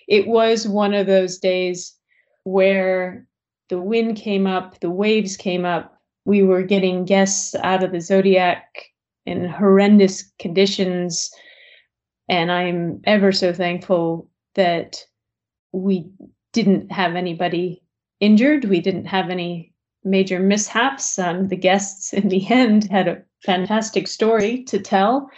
it 0.07 0.27
was 0.27 0.67
one 0.67 0.93
of 0.93 1.07
those 1.07 1.38
days 1.38 1.95
where 2.43 3.25
the 3.69 3.79
wind 3.79 4.17
came 4.17 4.47
up, 4.47 4.79
the 4.79 4.89
waves 4.89 5.38
came 5.38 5.63
up, 5.63 6.01
we 6.25 6.43
were 6.43 6.63
getting 6.63 7.05
guests 7.05 7.55
out 7.55 7.84
of 7.84 7.91
the 7.91 8.01
zodiac 8.01 8.91
in 9.25 9.47
horrendous 9.47 10.31
conditions 10.39 11.31
and 12.27 12.51
i'm 12.51 13.01
ever 13.05 13.31
so 13.31 13.53
thankful 13.53 14.27
that 14.55 15.03
we 15.71 16.10
didn't 16.53 16.91
have 16.91 17.15
anybody 17.15 17.84
injured 18.19 18.65
we 18.65 18.81
didn't 18.81 19.05
have 19.05 19.29
any 19.29 19.70
major 20.03 20.39
mishaps. 20.39 21.19
Um, 21.19 21.47
the 21.47 21.55
guests 21.55 22.13
in 22.13 22.29
the 22.29 22.49
end 22.49 22.89
had 22.89 23.07
a 23.07 23.21
fantastic 23.43 24.07
story 24.07 24.63
to 24.65 24.79
tell. 24.79 25.29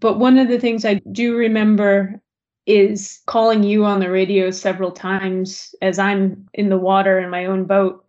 But 0.00 0.18
one 0.18 0.38
of 0.38 0.48
the 0.48 0.60
things 0.60 0.84
i 0.84 0.94
do 1.12 1.36
remember 1.36 2.20
is 2.66 3.20
calling 3.26 3.62
you 3.62 3.84
on 3.84 4.00
the 4.00 4.10
radio 4.10 4.50
several 4.50 4.92
times 4.92 5.74
as 5.80 5.98
i'm 5.98 6.46
in 6.52 6.68
the 6.68 6.76
water 6.76 7.18
in 7.18 7.30
my 7.30 7.46
own 7.46 7.64
boat 7.64 8.04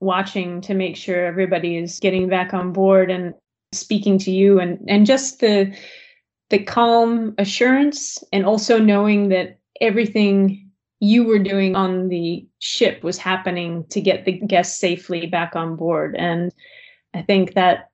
watching 0.00 0.60
to 0.60 0.74
make 0.74 0.96
sure 0.96 1.26
everybody 1.26 1.76
is 1.76 1.98
getting 2.00 2.28
back 2.28 2.54
on 2.54 2.72
board 2.72 3.10
and 3.10 3.34
speaking 3.72 4.18
to 4.18 4.30
you. 4.30 4.60
And 4.60 4.78
and 4.88 5.06
just 5.06 5.40
the 5.40 5.74
the 6.50 6.58
calm 6.58 7.34
assurance 7.38 8.22
and 8.32 8.46
also 8.46 8.78
knowing 8.78 9.30
that 9.30 9.58
everything 9.80 10.65
you 11.00 11.24
were 11.24 11.38
doing 11.38 11.76
on 11.76 12.08
the 12.08 12.46
ship 12.58 13.02
was 13.02 13.18
happening 13.18 13.84
to 13.90 14.00
get 14.00 14.24
the 14.24 14.32
guests 14.32 14.78
safely 14.78 15.26
back 15.26 15.54
on 15.54 15.76
board 15.76 16.16
and 16.16 16.52
i 17.14 17.22
think 17.22 17.54
that 17.54 17.90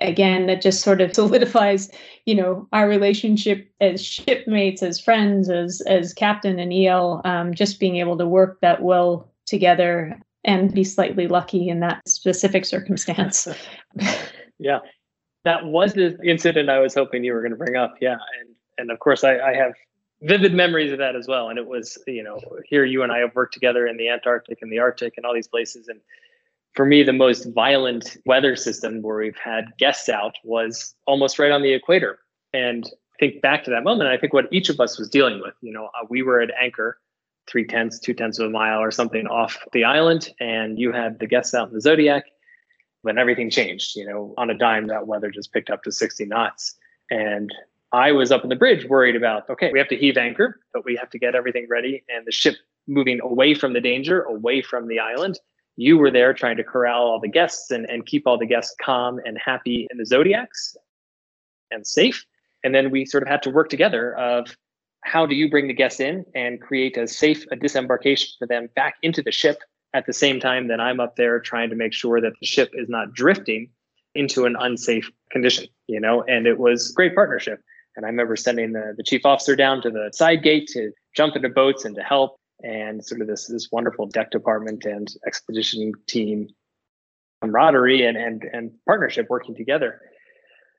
again 0.00 0.46
that 0.46 0.60
just 0.60 0.82
sort 0.82 1.00
of 1.00 1.14
solidifies 1.14 1.90
you 2.24 2.34
know 2.34 2.68
our 2.72 2.88
relationship 2.88 3.70
as 3.80 4.04
shipmates 4.04 4.82
as 4.82 5.00
friends 5.00 5.48
as 5.48 5.80
as 5.86 6.12
captain 6.12 6.58
and 6.58 6.72
el 6.72 7.20
um, 7.24 7.54
just 7.54 7.78
being 7.78 7.96
able 7.96 8.18
to 8.18 8.26
work 8.26 8.58
that 8.60 8.82
well 8.82 9.30
together 9.46 10.18
and 10.46 10.72
be 10.72 10.84
slightly 10.84 11.26
lucky 11.26 11.68
in 11.68 11.80
that 11.80 12.08
specific 12.08 12.64
circumstance. 12.64 13.48
yeah, 14.58 14.78
that 15.44 15.66
was 15.66 15.94
the 15.94 16.16
incident 16.24 16.70
I 16.70 16.78
was 16.78 16.94
hoping 16.94 17.24
you 17.24 17.34
were 17.34 17.40
going 17.40 17.50
to 17.50 17.56
bring 17.56 17.76
up. 17.76 17.94
Yeah, 18.00 18.16
and 18.40 18.54
and 18.78 18.90
of 18.90 18.98
course 19.00 19.24
I, 19.24 19.38
I 19.38 19.54
have 19.54 19.72
vivid 20.22 20.54
memories 20.54 20.92
of 20.92 20.98
that 20.98 21.16
as 21.16 21.26
well. 21.28 21.48
And 21.48 21.58
it 21.58 21.66
was 21.66 21.98
you 22.06 22.22
know 22.22 22.40
here 22.64 22.84
you 22.84 23.02
and 23.02 23.12
I 23.12 23.18
have 23.18 23.34
worked 23.34 23.54
together 23.54 23.86
in 23.86 23.96
the 23.96 24.08
Antarctic 24.08 24.58
and 24.62 24.72
the 24.72 24.78
Arctic 24.78 25.14
and 25.16 25.26
all 25.26 25.34
these 25.34 25.48
places. 25.48 25.88
And 25.88 26.00
for 26.74 26.84
me, 26.84 27.02
the 27.02 27.12
most 27.12 27.46
violent 27.54 28.16
weather 28.26 28.54
system 28.56 29.02
where 29.02 29.16
we've 29.16 29.36
had 29.36 29.72
guests 29.78 30.08
out 30.08 30.36
was 30.44 30.94
almost 31.06 31.38
right 31.38 31.50
on 31.50 31.62
the 31.62 31.72
equator. 31.72 32.18
And 32.52 32.88
think 33.18 33.40
back 33.42 33.64
to 33.64 33.70
that 33.70 33.84
moment. 33.84 34.10
I 34.10 34.16
think 34.16 34.32
what 34.32 34.46
each 34.50 34.68
of 34.68 34.80
us 34.80 34.98
was 34.98 35.08
dealing 35.08 35.40
with. 35.40 35.54
You 35.62 35.72
know, 35.72 35.86
uh, 35.86 36.06
we 36.08 36.22
were 36.22 36.40
at 36.40 36.50
anchor 36.60 36.98
three 37.48 37.66
tenths, 37.66 37.98
two 37.98 38.12
tenths 38.12 38.38
of 38.38 38.48
a 38.48 38.50
mile 38.50 38.80
or 38.80 38.90
something 38.90 39.26
off 39.26 39.58
the 39.72 39.84
island, 39.84 40.30
and 40.40 40.78
you 40.78 40.92
had 40.92 41.18
the 41.18 41.26
guests 41.26 41.54
out 41.54 41.68
in 41.68 41.74
the 41.74 41.80
Zodiac. 41.80 42.24
When 43.02 43.18
everything 43.18 43.50
changed. 43.50 43.94
You 43.94 44.08
know, 44.08 44.34
on 44.36 44.50
a 44.50 44.54
dime, 44.54 44.88
that 44.88 45.06
weather 45.06 45.30
just 45.30 45.52
picked 45.52 45.70
up 45.70 45.84
to 45.84 45.92
60 45.92 46.24
knots. 46.24 46.74
And 47.08 47.54
I 47.92 48.12
was 48.12 48.32
up 48.32 48.42
in 48.42 48.48
the 48.48 48.56
bridge 48.56 48.86
worried 48.86 49.16
about, 49.16 49.48
okay, 49.48 49.70
we 49.72 49.78
have 49.78 49.88
to 49.88 49.96
heave 49.96 50.16
anchor, 50.16 50.60
but 50.72 50.84
we 50.84 50.96
have 50.96 51.10
to 51.10 51.18
get 51.18 51.34
everything 51.34 51.66
ready 51.70 52.04
and 52.08 52.26
the 52.26 52.32
ship 52.32 52.56
moving 52.86 53.20
away 53.20 53.54
from 53.54 53.72
the 53.72 53.80
danger, 53.80 54.22
away 54.22 54.62
from 54.62 54.88
the 54.88 54.98
island. 54.98 55.38
You 55.76 55.98
were 55.98 56.10
there 56.10 56.32
trying 56.32 56.56
to 56.56 56.64
corral 56.64 57.02
all 57.06 57.20
the 57.20 57.28
guests 57.28 57.70
and, 57.70 57.88
and 57.88 58.06
keep 58.06 58.26
all 58.26 58.38
the 58.38 58.46
guests 58.46 58.74
calm 58.82 59.20
and 59.24 59.38
happy 59.42 59.86
in 59.90 59.98
the 59.98 60.06
Zodiacs 60.06 60.76
and 61.70 61.86
safe. 61.86 62.24
And 62.64 62.74
then 62.74 62.90
we 62.90 63.04
sort 63.04 63.22
of 63.22 63.28
had 63.28 63.42
to 63.44 63.50
work 63.50 63.68
together 63.68 64.16
of 64.16 64.56
how 65.04 65.26
do 65.26 65.34
you 65.34 65.48
bring 65.48 65.68
the 65.68 65.74
guests 65.74 66.00
in 66.00 66.24
and 66.34 66.60
create 66.60 66.96
a 66.96 67.06
safe 67.06 67.44
a 67.52 67.56
disembarkation 67.56 68.28
for 68.38 68.46
them 68.46 68.68
back 68.74 68.96
into 69.02 69.22
the 69.22 69.30
ship 69.30 69.60
at 69.94 70.06
the 70.06 70.12
same 70.12 70.40
time 70.40 70.68
that 70.68 70.80
I'm 70.80 70.98
up 70.98 71.16
there 71.16 71.38
trying 71.38 71.70
to 71.70 71.76
make 71.76 71.92
sure 71.92 72.20
that 72.20 72.32
the 72.40 72.46
ship 72.46 72.70
is 72.74 72.88
not 72.88 73.12
drifting 73.14 73.70
into 74.14 74.46
an 74.46 74.56
unsafe 74.58 75.10
condition, 75.30 75.66
you 75.86 76.00
know, 76.00 76.22
and 76.22 76.46
it 76.46 76.58
was 76.58 76.90
great 76.90 77.14
partnership. 77.14 77.62
And 77.96 78.04
I 78.04 78.08
remember 78.08 78.36
sending 78.36 78.72
the, 78.72 78.94
the 78.96 79.02
chief 79.02 79.24
officer 79.24 79.56
down 79.56 79.82
to 79.82 79.90
the 79.90 80.10
side 80.12 80.42
gate 80.42 80.68
to 80.74 80.92
jump 81.14 81.34
into 81.36 81.48
boats 81.48 81.84
and 81.84 81.94
to 81.96 82.02
help 82.02 82.36
and 82.62 83.04
sort 83.04 83.20
of 83.20 83.26
this 83.26 83.46
this 83.46 83.68
wonderful 83.70 84.06
deck 84.06 84.30
department 84.30 84.84
and 84.84 85.14
expedition 85.26 85.92
team 86.06 86.48
camaraderie 87.42 88.06
and 88.06 88.16
and 88.16 88.44
and 88.52 88.70
partnership 88.86 89.26
working 89.28 89.54
together 89.54 90.00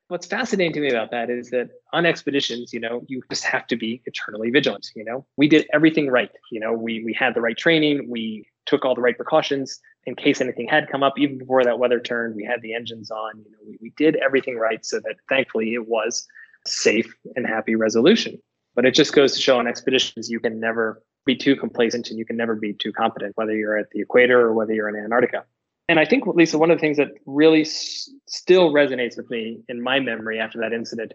what's 0.08 0.26
fascinating 0.26 0.74
to 0.74 0.80
me 0.80 0.90
about 0.90 1.12
that 1.12 1.30
is 1.30 1.50
that 1.50 1.70
on 1.94 2.06
expeditions, 2.06 2.74
you 2.74 2.80
know, 2.80 3.04
you 3.08 3.22
just 3.30 3.44
have 3.44 3.68
to 3.68 3.76
be 3.76 4.02
eternally 4.06 4.50
vigilant. 4.50 4.88
You 4.96 5.04
know, 5.04 5.26
we 5.38 5.48
did 5.48 5.68
everything 5.74 6.10
right. 6.10 6.32
You 6.52 6.60
know, 6.60 6.74
we 6.74 7.04
we 7.04 7.14
had 7.14 7.34
the 7.34 7.42
right 7.42 7.58
training, 7.58 8.10
we 8.10 8.48
took 8.66 8.84
all 8.86 8.96
the 8.96 9.02
right 9.02 9.16
precautions 9.16 9.80
in 10.06 10.16
case 10.16 10.42
anything 10.42 10.68
had 10.68 10.90
come 10.90 11.04
up. 11.04 11.14
Even 11.18 11.38
before 11.38 11.64
that 11.64 11.80
weather 11.80 12.00
turned, 12.00 12.36
we 12.36 12.44
had 12.44 12.62
the 12.62 12.74
engines 12.74 13.12
on. 13.12 13.38
You 13.38 13.52
know, 13.52 13.58
we, 13.66 13.78
we 13.82 13.94
did 13.98 14.16
everything 14.18 14.58
right 14.58 14.86
so 14.86 15.00
that 15.00 15.16
thankfully 15.30 15.74
it 15.74 15.88
was 15.88 16.26
safe 16.68 17.14
and 17.36 17.46
happy 17.48 17.76
resolution. 17.76 18.42
But 18.76 18.86
it 18.86 18.94
just 18.94 19.14
goes 19.14 19.34
to 19.34 19.42
show 19.42 19.58
on 19.58 19.68
expeditions 19.68 20.30
you 20.30 20.40
can 20.40 20.60
never 20.60 21.02
be 21.26 21.36
too 21.36 21.56
complacent 21.56 22.10
and 22.10 22.18
you 22.18 22.26
can 22.26 22.38
never 22.38 22.56
be 22.56 22.74
too 22.74 22.92
competent, 22.94 23.36
whether 23.36 23.56
you're 23.56 23.78
at 23.78 23.90
the 23.92 24.02
equator 24.02 24.40
or 24.40 24.54
whether 24.54 24.74
you're 24.74 24.90
in 24.90 24.96
Antarctica. 24.96 25.44
And 25.90 26.00
I 26.00 26.06
think, 26.06 26.26
Lisa, 26.26 26.58
one 26.58 26.70
of 26.70 26.78
the 26.78 26.82
things 26.82 26.98
that 26.98 27.10
really 27.26 27.62
s- 27.62 28.10
still 28.28 28.72
resonates 28.72 29.16
with 29.16 29.30
me 29.30 29.62
in 29.70 29.82
my 29.82 30.00
memory 30.00 30.40
after 30.40 30.60
that 30.60 30.74
incident 30.74 31.14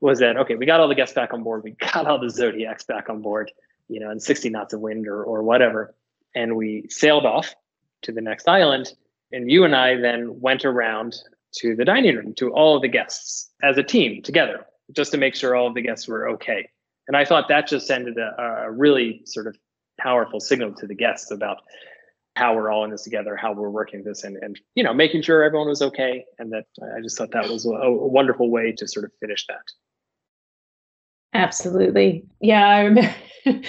was 0.00 0.18
that, 0.18 0.36
okay, 0.36 0.56
we 0.56 0.66
got 0.66 0.80
all 0.80 0.88
the 0.88 0.94
guests 0.94 1.14
back 1.14 1.32
on 1.32 1.42
board, 1.42 1.62
we 1.62 1.70
got 1.92 2.06
all 2.06 2.18
the 2.18 2.30
Zodiacs 2.30 2.84
back 2.84 3.08
on 3.08 3.22
board, 3.22 3.52
you 3.88 4.00
know, 4.00 4.10
and 4.10 4.22
60 4.22 4.50
knots 4.50 4.72
of 4.72 4.80
wind 4.80 5.06
or, 5.06 5.22
or 5.22 5.42
whatever. 5.42 5.94
And 6.34 6.56
we 6.56 6.86
sailed 6.88 7.26
off 7.26 7.54
to 8.02 8.12
the 8.12 8.20
next 8.20 8.48
island. 8.48 8.92
And 9.32 9.50
you 9.50 9.64
and 9.64 9.76
I 9.76 9.96
then 9.96 10.40
went 10.40 10.64
around 10.64 11.16
to 11.56 11.76
the 11.76 11.84
dining 11.84 12.16
room 12.16 12.34
to 12.34 12.50
all 12.52 12.76
of 12.76 12.82
the 12.82 12.88
guests 12.88 13.50
as 13.62 13.78
a 13.78 13.82
team 13.82 14.22
together, 14.22 14.64
just 14.92 15.12
to 15.12 15.18
make 15.18 15.34
sure 15.34 15.54
all 15.54 15.66
of 15.66 15.74
the 15.74 15.82
guests 15.82 16.08
were 16.08 16.28
okay. 16.30 16.68
And 17.08 17.16
I 17.16 17.24
thought 17.24 17.48
that 17.48 17.68
just 17.68 17.86
sended 17.86 18.18
a, 18.18 18.40
a 18.64 18.70
really 18.70 19.22
sort 19.24 19.46
of 19.46 19.56
powerful 19.98 20.40
signal 20.40 20.74
to 20.74 20.86
the 20.86 20.94
guests 20.94 21.30
about 21.30 21.58
how 22.36 22.54
we're 22.54 22.70
all 22.70 22.84
in 22.84 22.90
this 22.90 23.02
together, 23.02 23.36
how 23.36 23.52
we're 23.52 23.70
working 23.70 24.04
this, 24.04 24.24
and 24.24 24.36
and 24.36 24.58
you 24.74 24.84
know 24.84 24.94
making 24.94 25.22
sure 25.22 25.42
everyone 25.42 25.68
was 25.68 25.82
okay. 25.82 26.24
And 26.38 26.52
that 26.52 26.66
I 26.96 27.00
just 27.00 27.18
thought 27.18 27.32
that 27.32 27.48
was 27.48 27.66
a, 27.66 27.70
a 27.70 28.06
wonderful 28.06 28.50
way 28.50 28.72
to 28.72 28.86
sort 28.86 29.04
of 29.04 29.12
finish 29.20 29.46
that. 29.48 29.62
Absolutely, 31.34 32.24
yeah. 32.40 32.68
I 32.68 32.80
remember. 32.82 33.14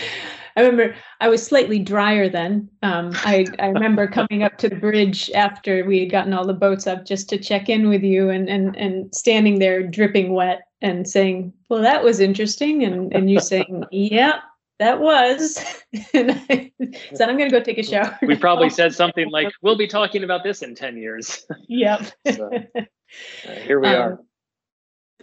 I 0.57 0.62
remember 0.62 0.95
I 1.21 1.29
was 1.29 1.41
slightly 1.41 1.79
drier 1.79 2.27
then. 2.27 2.69
Um, 2.84 3.12
I, 3.23 3.45
I 3.60 3.67
remember 3.67 4.05
coming 4.07 4.43
up 4.43 4.57
to 4.57 4.69
the 4.69 4.75
bridge 4.75 5.31
after 5.34 5.86
we 5.86 6.01
had 6.01 6.12
gotten 6.12 6.34
all 6.34 6.45
the 6.45 6.53
boats 6.53 6.88
up 6.88 7.05
just 7.05 7.29
to 7.29 7.38
check 7.38 7.69
in 7.69 7.88
with 7.88 8.03
you 8.03 8.29
and, 8.29 8.49
and, 8.49 8.75
and 8.75 9.15
standing 9.15 9.60
there 9.60 9.81
dripping 9.81 10.34
wet 10.34 10.63
and 10.82 11.08
saying, 11.08 11.54
well, 11.70 11.82
that 11.82 12.04
was 12.04 12.20
interesting. 12.20 12.84
And, 12.84 13.13
and 13.13 13.30
you 13.30 13.39
saying, 13.39 13.86
yeah, 13.91 14.39
that 14.80 15.00
was. 15.00 15.63
and 16.13 16.32
I 16.50 16.72
said, 17.13 17.30
I'm 17.30 17.38
going 17.38 17.50
to 17.50 17.58
go 17.58 17.63
take 17.63 17.78
a 17.78 17.84
shower. 17.84 18.17
We 18.22 18.36
probably 18.36 18.70
said 18.70 18.94
something 18.94 19.30
like, 19.30 19.52
we'll 19.62 19.78
be 19.78 19.88
talking 19.88 20.24
about 20.24 20.44
this 20.44 20.62
in 20.62 20.76
10 20.76 20.98
years. 20.98 21.46
Yep. 21.67 22.12
so, 22.34 22.52
uh, 22.76 23.52
here 23.63 23.80
we 23.80 23.88
um, 23.88 24.02
are 24.02 24.20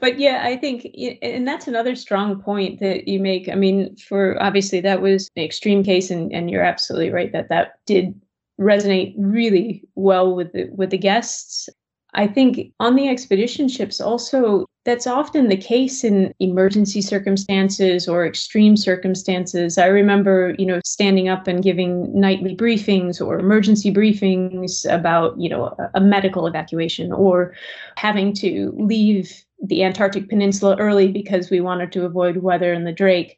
but 0.01 0.19
yeah 0.19 0.43
i 0.45 0.57
think 0.57 0.87
and 1.23 1.47
that's 1.47 1.67
another 1.67 1.95
strong 1.95 2.41
point 2.41 2.81
that 2.81 3.09
you 3.09 3.21
make 3.21 3.49
i 3.49 3.55
mean 3.55 3.95
for 3.97 4.41
obviously 4.43 4.81
that 4.81 5.01
was 5.01 5.31
an 5.37 5.43
extreme 5.43 5.83
case 5.83 6.11
and, 6.11 6.33
and 6.33 6.51
you're 6.51 6.63
absolutely 6.63 7.11
right 7.11 7.33
that 7.33 7.49
that 7.49 7.75
did 7.87 8.19
resonate 8.61 9.15
really 9.17 9.85
well 9.95 10.35
with 10.35 10.53
the 10.53 10.69
with 10.73 10.91
the 10.91 10.99
guests 10.99 11.69
i 12.15 12.27
think 12.27 12.73
on 12.81 12.97
the 12.97 13.09
expedition 13.09 13.69
ships 13.69 14.01
also 14.01 14.67
that's 14.89 15.07
often 15.07 15.49
the 15.49 15.57
case 15.57 16.03
in 16.03 16.35
emergency 16.41 17.03
circumstances 17.03 18.09
or 18.09 18.27
extreme 18.27 18.77
circumstances 18.77 19.77
i 19.77 19.87
remember 19.87 20.55
you 20.59 20.65
know 20.65 20.81
standing 20.85 21.29
up 21.29 21.47
and 21.47 21.63
giving 21.63 22.19
nightly 22.19 22.57
briefings 22.57 23.21
or 23.21 23.39
emergency 23.39 23.93
briefings 23.93 24.91
about 24.93 25.39
you 25.39 25.49
know 25.49 25.77
a, 25.95 26.01
medical 26.01 26.47
evacuation 26.47 27.13
or 27.13 27.55
having 27.97 28.33
to 28.33 28.73
leave 28.79 29.45
the 29.61 29.83
Antarctic 29.83 30.29
Peninsula 30.29 30.77
early 30.79 31.09
because 31.09 31.51
we 31.51 31.61
wanted 31.61 31.93
to 31.93 32.05
avoid 32.05 32.39
weather 32.39 32.73
in 32.73 32.85
the 32.85 32.93
Drake. 32.93 33.37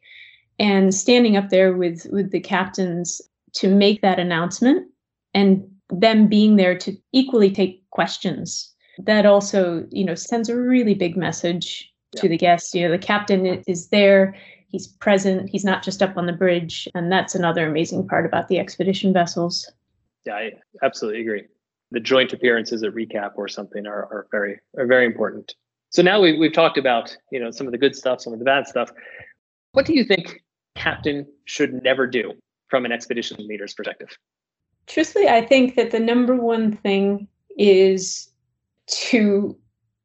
And 0.59 0.93
standing 0.93 1.35
up 1.35 1.49
there 1.49 1.73
with 1.73 2.05
with 2.11 2.31
the 2.31 2.39
captains 2.39 3.21
to 3.53 3.67
make 3.67 4.01
that 4.01 4.19
announcement 4.19 4.87
and 5.33 5.67
them 5.89 6.27
being 6.27 6.55
there 6.55 6.77
to 6.77 6.95
equally 7.11 7.51
take 7.51 7.83
questions. 7.89 8.70
That 9.05 9.25
also, 9.25 9.85
you 9.91 10.03
know, 10.03 10.15
sends 10.15 10.49
a 10.49 10.55
really 10.55 10.93
big 10.93 11.17
message 11.17 11.91
yeah. 12.13 12.21
to 12.21 12.29
the 12.29 12.37
guests. 12.37 12.73
You 12.73 12.85
know, 12.85 12.91
the 12.91 12.97
captain 12.97 13.45
is 13.67 13.87
there, 13.89 14.35
he's 14.67 14.87
present, 14.87 15.49
he's 15.49 15.65
not 15.65 15.83
just 15.83 16.01
up 16.01 16.17
on 16.17 16.25
the 16.25 16.33
bridge. 16.33 16.87
And 16.95 17.11
that's 17.11 17.35
another 17.35 17.67
amazing 17.67 18.07
part 18.07 18.25
about 18.25 18.47
the 18.47 18.59
expedition 18.59 19.13
vessels. 19.13 19.71
Yeah, 20.25 20.35
I 20.35 20.51
absolutely 20.83 21.21
agree. 21.21 21.43
The 21.91 21.99
joint 21.99 22.31
appearances 22.33 22.83
at 22.83 22.93
recap 22.93 23.31
or 23.35 23.47
something 23.47 23.85
are, 23.85 24.05
are 24.05 24.27
very 24.31 24.59
are 24.77 24.85
very 24.85 25.05
important. 25.05 25.55
So 25.89 26.01
now 26.01 26.21
we, 26.21 26.37
we've 26.37 26.53
talked 26.53 26.77
about 26.77 27.15
you 27.31 27.39
know 27.39 27.51
some 27.51 27.67
of 27.67 27.71
the 27.71 27.77
good 27.77 27.95
stuff, 27.95 28.21
some 28.21 28.33
of 28.33 28.39
the 28.39 28.45
bad 28.45 28.67
stuff. 28.67 28.91
What 29.73 29.85
do 29.85 29.93
you 29.93 30.03
think 30.03 30.41
captain 30.75 31.25
should 31.45 31.83
never 31.83 32.07
do 32.07 32.33
from 32.69 32.85
an 32.85 32.91
expedition 32.91 33.45
leader's 33.45 33.73
perspective? 33.73 34.09
Truthfully, 34.87 35.27
I 35.27 35.45
think 35.45 35.75
that 35.75 35.91
the 35.91 35.99
number 35.99 36.35
one 36.35 36.71
thing 36.77 37.27
is 37.57 38.30
to 38.91 39.57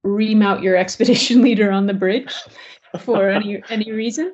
remount 0.03 0.63
your 0.63 0.77
expedition 0.77 1.43
leader 1.43 1.71
on 1.71 1.87
the 1.87 1.95
bridge 1.95 2.35
for 3.01 3.29
any 3.29 3.63
any 3.69 3.93
reason. 3.93 4.33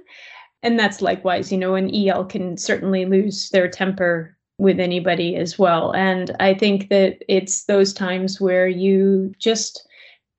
And 0.63 0.79
that's 0.79 1.03
likewise, 1.03 1.51
you 1.51 1.59
know, 1.59 1.75
an 1.75 1.93
EL 1.95 2.25
can 2.27 2.57
certainly 2.57 3.05
lose 3.05 3.51
their 3.51 3.69
temper 3.69 4.37
with 4.59 4.79
anybody 4.79 5.35
as 5.35 5.59
well. 5.59 5.93
And 5.93 6.37
I 6.39 6.55
think 6.55 6.89
that 6.89 7.19
it's 7.29 7.65
those 7.65 7.93
times 7.93 8.41
where 8.41 8.69
you 8.69 9.33
just 9.39 9.87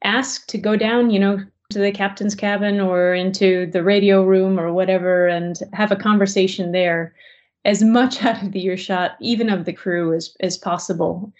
ask 0.04 0.48
to 0.48 0.58
go 0.58 0.78
down, 0.78 1.10
you 1.10 1.20
know, 1.20 1.40
to 1.72 1.80
the 1.80 1.92
captain's 1.92 2.36
cabin 2.36 2.80
or 2.80 3.14
into 3.14 3.66
the 3.72 3.84
radio 3.84 4.24
room 4.24 4.60
or 4.60 4.72
whatever 4.72 5.28
and 5.28 5.60
have 5.74 5.92
a 5.92 5.98
conversation 5.98 6.72
there 6.72 7.14
as 7.66 7.84
much 7.84 8.24
out 8.26 8.42
of 8.42 8.52
the 8.54 8.64
earshot, 8.64 9.12
even 9.20 9.50
of 9.50 9.66
the 9.66 9.74
crew, 9.74 10.14
as, 10.14 10.36
as 10.40 10.58
possible. 10.58 11.34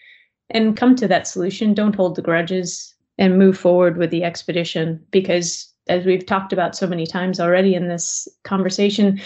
And 0.50 0.78
come 0.78 0.96
to 0.96 1.08
that 1.08 1.28
solution. 1.28 1.74
Don't 1.74 1.96
hold 1.96 2.16
the 2.16 2.22
grudges 2.22 2.94
and 3.18 3.38
move 3.38 3.58
forward 3.58 3.98
with 3.98 4.12
the 4.12 4.24
expedition 4.24 5.04
because, 5.12 5.72
as 5.88 6.06
we've 6.06 6.26
talked 6.26 6.54
about 6.54 6.76
so 6.76 6.88
many 6.88 7.06
times 7.06 7.40
already 7.40 7.76
in 7.76 7.88
this 7.88 8.28
conversation, 8.44 9.20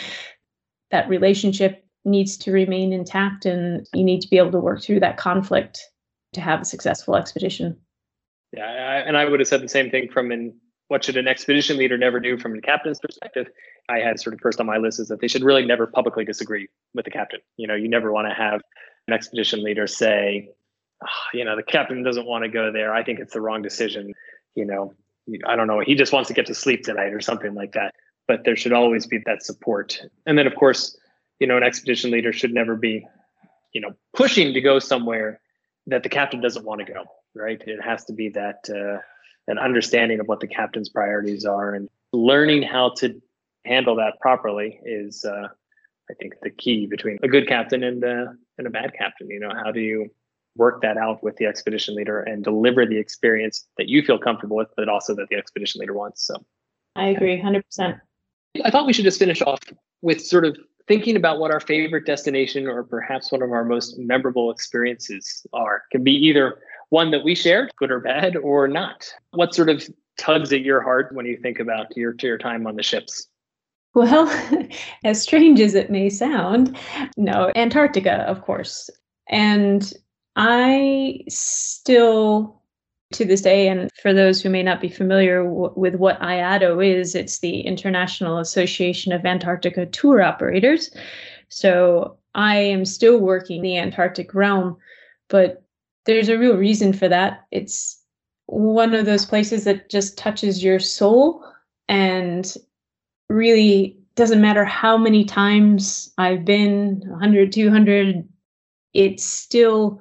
that 0.91 1.10
relationship 1.10 1.84
needs 2.06 2.38
to 2.38 2.51
remain 2.51 2.93
intact 2.93 3.45
and 3.45 3.86
you 3.93 4.03
need 4.03 4.21
to 4.21 4.30
be 4.30 4.38
able 4.38 4.51
to 4.51 4.60
work 4.60 4.82
through 4.82 4.99
that 4.99 5.17
conflict 5.17 5.82
to 6.34 6.41
have 6.41 6.62
a 6.62 6.65
successful 6.65 7.15
expedition. 7.15 7.77
Yeah, 8.53 8.65
I, 8.65 8.95
and 8.99 9.17
I 9.17 9.25
would 9.25 9.39
have 9.39 9.47
said 9.47 9.62
the 9.62 9.69
same 9.69 9.89
thing 9.89 10.10
from 10.10 10.32
an 10.32 10.53
what 10.88 11.03
should 11.03 11.17
an 11.17 11.27
expedition 11.27 11.77
leader 11.77 11.97
never 11.97 12.19
do 12.19 12.38
from 12.38 12.56
the 12.56 12.62
captain's 12.62 12.99
perspective. 12.99 13.47
I 13.89 13.99
had 13.99 14.19
sort 14.19 14.34
of 14.34 14.39
first 14.39 14.60
on 14.60 14.65
my 14.65 14.77
list 14.77 15.01
is 15.01 15.10
that 15.10 15.19
they 15.19 15.27
should 15.27 15.43
really 15.43 15.65
never 15.65 15.86
publicly 15.86 16.23
disagree 16.23 16.69
with 16.93 17.03
the 17.03 17.12
captain. 17.12 17.41
You 17.58 17.67
know, 17.67 17.75
you 17.75 17.89
never 17.89 18.12
want 18.12 18.27
to 18.30 18.34
have 18.34 18.62
an 19.08 19.13
expedition 19.13 19.63
leader 19.63 19.86
say, 19.86 20.49
you 21.33 21.45
know, 21.45 21.55
the 21.55 21.63
captain 21.63 22.03
doesn't 22.03 22.25
want 22.25 22.43
to 22.43 22.49
go 22.49 22.71
there. 22.71 22.93
I 22.93 23.03
think 23.03 23.19
it's 23.19 23.33
the 23.33 23.41
wrong 23.41 23.62
decision. 23.62 24.13
You 24.55 24.65
know, 24.65 24.93
I 25.45 25.55
don't 25.55 25.67
know. 25.67 25.79
He 25.79 25.95
just 25.95 26.13
wants 26.13 26.27
to 26.29 26.33
get 26.33 26.45
to 26.47 26.55
sleep 26.55 26.83
tonight 26.83 27.13
or 27.13 27.21
something 27.21 27.53
like 27.53 27.73
that. 27.73 27.93
But 28.27 28.43
there 28.43 28.55
should 28.55 28.73
always 28.73 29.05
be 29.05 29.19
that 29.25 29.43
support. 29.43 30.01
And 30.25 30.38
then, 30.38 30.47
of 30.47 30.55
course, 30.55 30.97
you 31.39 31.47
know, 31.47 31.55
an 31.55 31.63
expedition 31.63 32.12
leader 32.12 32.33
should 32.33 32.53
never 32.53 32.75
be, 32.75 33.07
you 33.73 33.81
know, 33.81 33.93
pushing 34.13 34.53
to 34.53 34.62
go 34.62 34.79
somewhere 34.79 35.39
that 35.86 36.03
the 36.03 36.10
captain 36.10 36.41
doesn't 36.41 36.65
want 36.65 36.86
to 36.86 36.91
go 36.91 37.05
right? 37.38 37.62
It 37.65 37.81
has 37.81 38.05
to 38.05 38.13
be 38.13 38.29
that 38.29 38.69
uh, 38.69 38.99
an 39.47 39.57
understanding 39.57 40.19
of 40.19 40.27
what 40.27 40.39
the 40.39 40.47
captain's 40.47 40.89
priorities 40.89 41.45
are 41.45 41.73
and 41.73 41.89
learning 42.12 42.63
how 42.63 42.93
to 42.97 43.21
handle 43.65 43.95
that 43.97 44.19
properly 44.19 44.79
is, 44.83 45.23
uh, 45.23 45.47
I 46.10 46.13
think, 46.15 46.33
the 46.41 46.49
key 46.49 46.88
between 46.88 47.19
a 47.23 47.27
good 47.27 47.47
captain 47.47 47.83
and 47.83 48.03
uh, 48.03 48.25
and 48.57 48.67
a 48.67 48.69
bad 48.69 48.93
captain. 48.97 49.29
You 49.29 49.39
know, 49.39 49.51
how 49.53 49.71
do 49.71 49.79
you 49.79 50.10
work 50.58 50.82
that 50.82 50.98
out 50.98 51.24
with 51.24 51.38
the 51.38 51.46
expedition 51.46 51.96
leader 51.96 52.22
and 52.22 52.43
deliver 52.43 52.86
the 52.86 52.98
experience 52.98 53.65
that 53.78 53.88
you 53.88 54.02
feel 54.02 54.17
comfortable 54.17 54.58
with, 54.58 54.70
but 54.76 54.89
also 54.89 55.15
that 55.15 55.28
the 55.30 55.36
expedition 55.36 55.80
leader 55.80 55.93
wants? 55.93 56.26
So, 56.26 56.43
I 56.96 57.08
agree, 57.08 57.39
hundred 57.39 57.65
percent. 57.65 57.98
I 58.63 58.72
thought 58.72 58.88
we 58.88 58.93
should 58.93 59.06
just 59.06 59.20
finish 59.20 59.41
off 59.41 59.60
with 60.02 60.24
sort 60.24 60.46
of 60.46 60.58
thinking 60.88 61.15
about 61.15 61.39
what 61.39 61.52
our 61.52 61.60
favorite 61.60 62.06
destination 62.06 62.67
or 62.67 62.84
perhaps 62.84 63.32
one 63.32 63.41
of 63.41 63.52
our 63.52 63.65
most 63.65 63.98
memorable 64.00 64.52
experiences 64.52 65.46
are. 65.54 65.78
It 65.78 65.82
can 65.91 66.04
be 66.04 66.13
either 66.13 66.60
one 66.89 67.12
that 67.12 67.24
we 67.24 67.36
shared, 67.36 67.72
good 67.78 67.91
or 67.91 68.00
bad 68.00 68.38
or 68.38 68.67
not. 68.67 69.08
What 69.32 69.54
sort 69.54 69.70
of 69.70 69.88
tugs 70.17 70.52
at 70.54 70.62
your 70.62 70.82
heart 70.82 71.13
when 71.13 71.26
you 71.26 71.38
think 71.38 71.60
about 71.60 71.96
your 71.96 72.15
your 72.22 72.38
time 72.38 72.65
on 72.65 72.76
the 72.76 72.84
ships? 72.84 73.28
Well, 73.93 74.30
as 75.04 75.22
strange 75.22 75.60
as 75.60 75.76
it 75.76 75.89
may 75.89 76.10
sound, 76.10 76.78
no, 77.17 77.52
Antarctica, 77.56 78.24
of 78.28 78.41
course. 78.41 78.89
And 79.30 79.91
I 80.38 81.23
still, 81.28 82.62
to 83.13 83.26
this 83.26 83.41
day, 83.41 83.67
and 83.67 83.89
for 84.00 84.13
those 84.13 84.39
who 84.39 84.50
may 84.50 84.62
not 84.62 84.80
be 84.80 84.88
familiar 84.88 85.43
w- 85.43 85.73
with 85.76 85.95
what 85.95 86.21
IAATO 86.21 86.86
is, 86.86 87.15
it's 87.15 87.39
the 87.39 87.62
International 87.62 88.38
Association 88.38 89.12
of 89.12 89.26
Antarctica 89.26 89.88
Tour 89.88 90.21
Operators. 90.21 90.95
So 91.50 92.17
I 92.36 92.58
am 92.58 92.86
still 92.86 93.19
working 93.19 93.63
the 93.63 93.78
Antarctic 93.78 94.36
realm, 94.36 94.78
but 95.28 95.63
there's 96.06 96.30
a 96.30 96.38
real 96.38 96.56
reason 96.56 96.93
for 96.93 97.10
that. 97.10 97.45
It's 97.50 98.00
one 98.45 98.93
of 98.93 99.08
those 99.08 99.26
places 99.26 99.63
that 99.63 99.89
just 99.89 100.19
touches 100.19 100.63
your 100.63 100.80
soul 100.80 101.43
and 101.89 102.56
really 103.28 103.97
doesn't 104.13 104.41
matter 104.41 104.65
how 104.65 104.97
many 104.97 105.26
times 105.26 106.13
I've 106.19 106.45
been 106.45 107.02
100, 107.08 107.52
200, 107.52 108.28
it's 108.93 109.26
still 109.26 110.00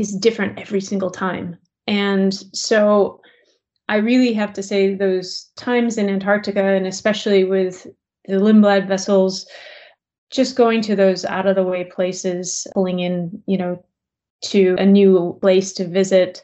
is 0.00 0.16
different 0.16 0.58
every 0.58 0.80
single 0.80 1.10
time. 1.10 1.56
And 1.86 2.34
so 2.54 3.20
I 3.88 3.96
really 3.96 4.32
have 4.32 4.52
to 4.54 4.62
say 4.62 4.94
those 4.94 5.50
times 5.56 5.98
in 5.98 6.08
Antarctica, 6.08 6.62
and 6.62 6.86
especially 6.86 7.44
with 7.44 7.86
the 8.26 8.34
Lindblad 8.34 8.88
vessels, 8.88 9.46
just 10.30 10.56
going 10.56 10.80
to 10.82 10.94
those 10.94 11.24
out 11.24 11.46
of 11.46 11.56
the 11.56 11.64
way 11.64 11.84
places, 11.84 12.66
pulling 12.72 13.00
in, 13.00 13.42
you 13.46 13.58
know, 13.58 13.84
to 14.42 14.76
a 14.78 14.86
new 14.86 15.36
place 15.40 15.72
to 15.74 15.86
visit, 15.86 16.40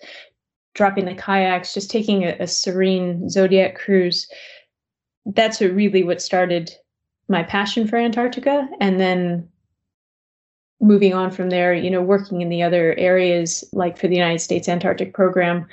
dropping 0.75 1.05
the 1.05 1.15
kayaks, 1.15 1.73
just 1.73 1.91
taking 1.91 2.25
a, 2.25 2.37
a 2.41 2.47
serene 2.47 3.31
zodiac 3.31 3.77
cruise. 3.77 4.29
That's 5.25 5.61
really 5.61 6.03
what 6.03 6.21
started 6.21 6.73
my 7.29 7.43
passion 7.43 7.89
for 7.89 7.97
Antarctica. 7.97 8.69
And 8.81 9.01
then 9.01 9.49
moving 10.81 11.15
on 11.15 11.31
from 11.31 11.51
there, 11.51 11.73
you 11.73 11.91
know, 11.91 12.03
working 12.03 12.41
in 12.41 12.49
the 12.49 12.63
other 12.63 12.95
areas, 12.99 13.65
like 13.73 13.97
for 13.97 14.09
the 14.09 14.17
United 14.17 14.41
States 14.41 14.69
Antarctic 14.69 15.15
Program, 15.15 15.67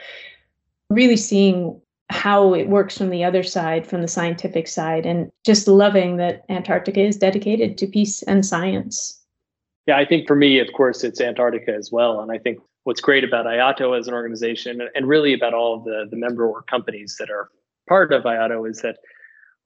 really 0.90 1.18
seeing 1.18 1.80
how 2.10 2.54
it 2.54 2.70
works 2.70 2.98
from 2.98 3.10
the 3.10 3.24
other 3.24 3.44
side, 3.44 3.88
from 3.88 4.02
the 4.02 4.08
scientific 4.08 4.68
side, 4.68 5.06
and 5.06 5.32
just 5.46 5.68
loving 5.68 6.18
that 6.18 6.46
Antarctica 6.50 7.02
is 7.02 7.18
dedicated 7.18 7.78
to 7.78 7.88
peace 7.88 8.22
and 8.24 8.46
science. 8.46 9.20
Yeah, 9.88 9.98
I 9.98 10.06
think 10.06 10.28
for 10.28 10.36
me, 10.36 10.60
of 10.60 10.72
course, 10.74 11.04
it's 11.04 11.20
Antarctica 11.20 11.74
as 11.74 11.92
well. 11.92 12.22
And 12.22 12.32
I 12.32 12.38
think 12.38 12.60
what's 12.84 13.02
great 13.02 13.24
about 13.24 13.46
IAATO 13.46 13.98
as 13.98 14.08
an 14.08 14.14
organization 14.14 14.82
and 14.94 15.08
really 15.08 15.34
about 15.34 15.54
all 15.54 15.76
of 15.76 15.84
the, 15.84 16.06
the 16.10 16.16
member 16.16 16.48
or 16.48 16.62
companies 16.62 17.18
that 17.20 17.30
are 17.30 17.50
part 17.88 18.14
of 18.14 18.24
IAATO 18.24 18.70
is 18.70 18.82
that 18.82 18.98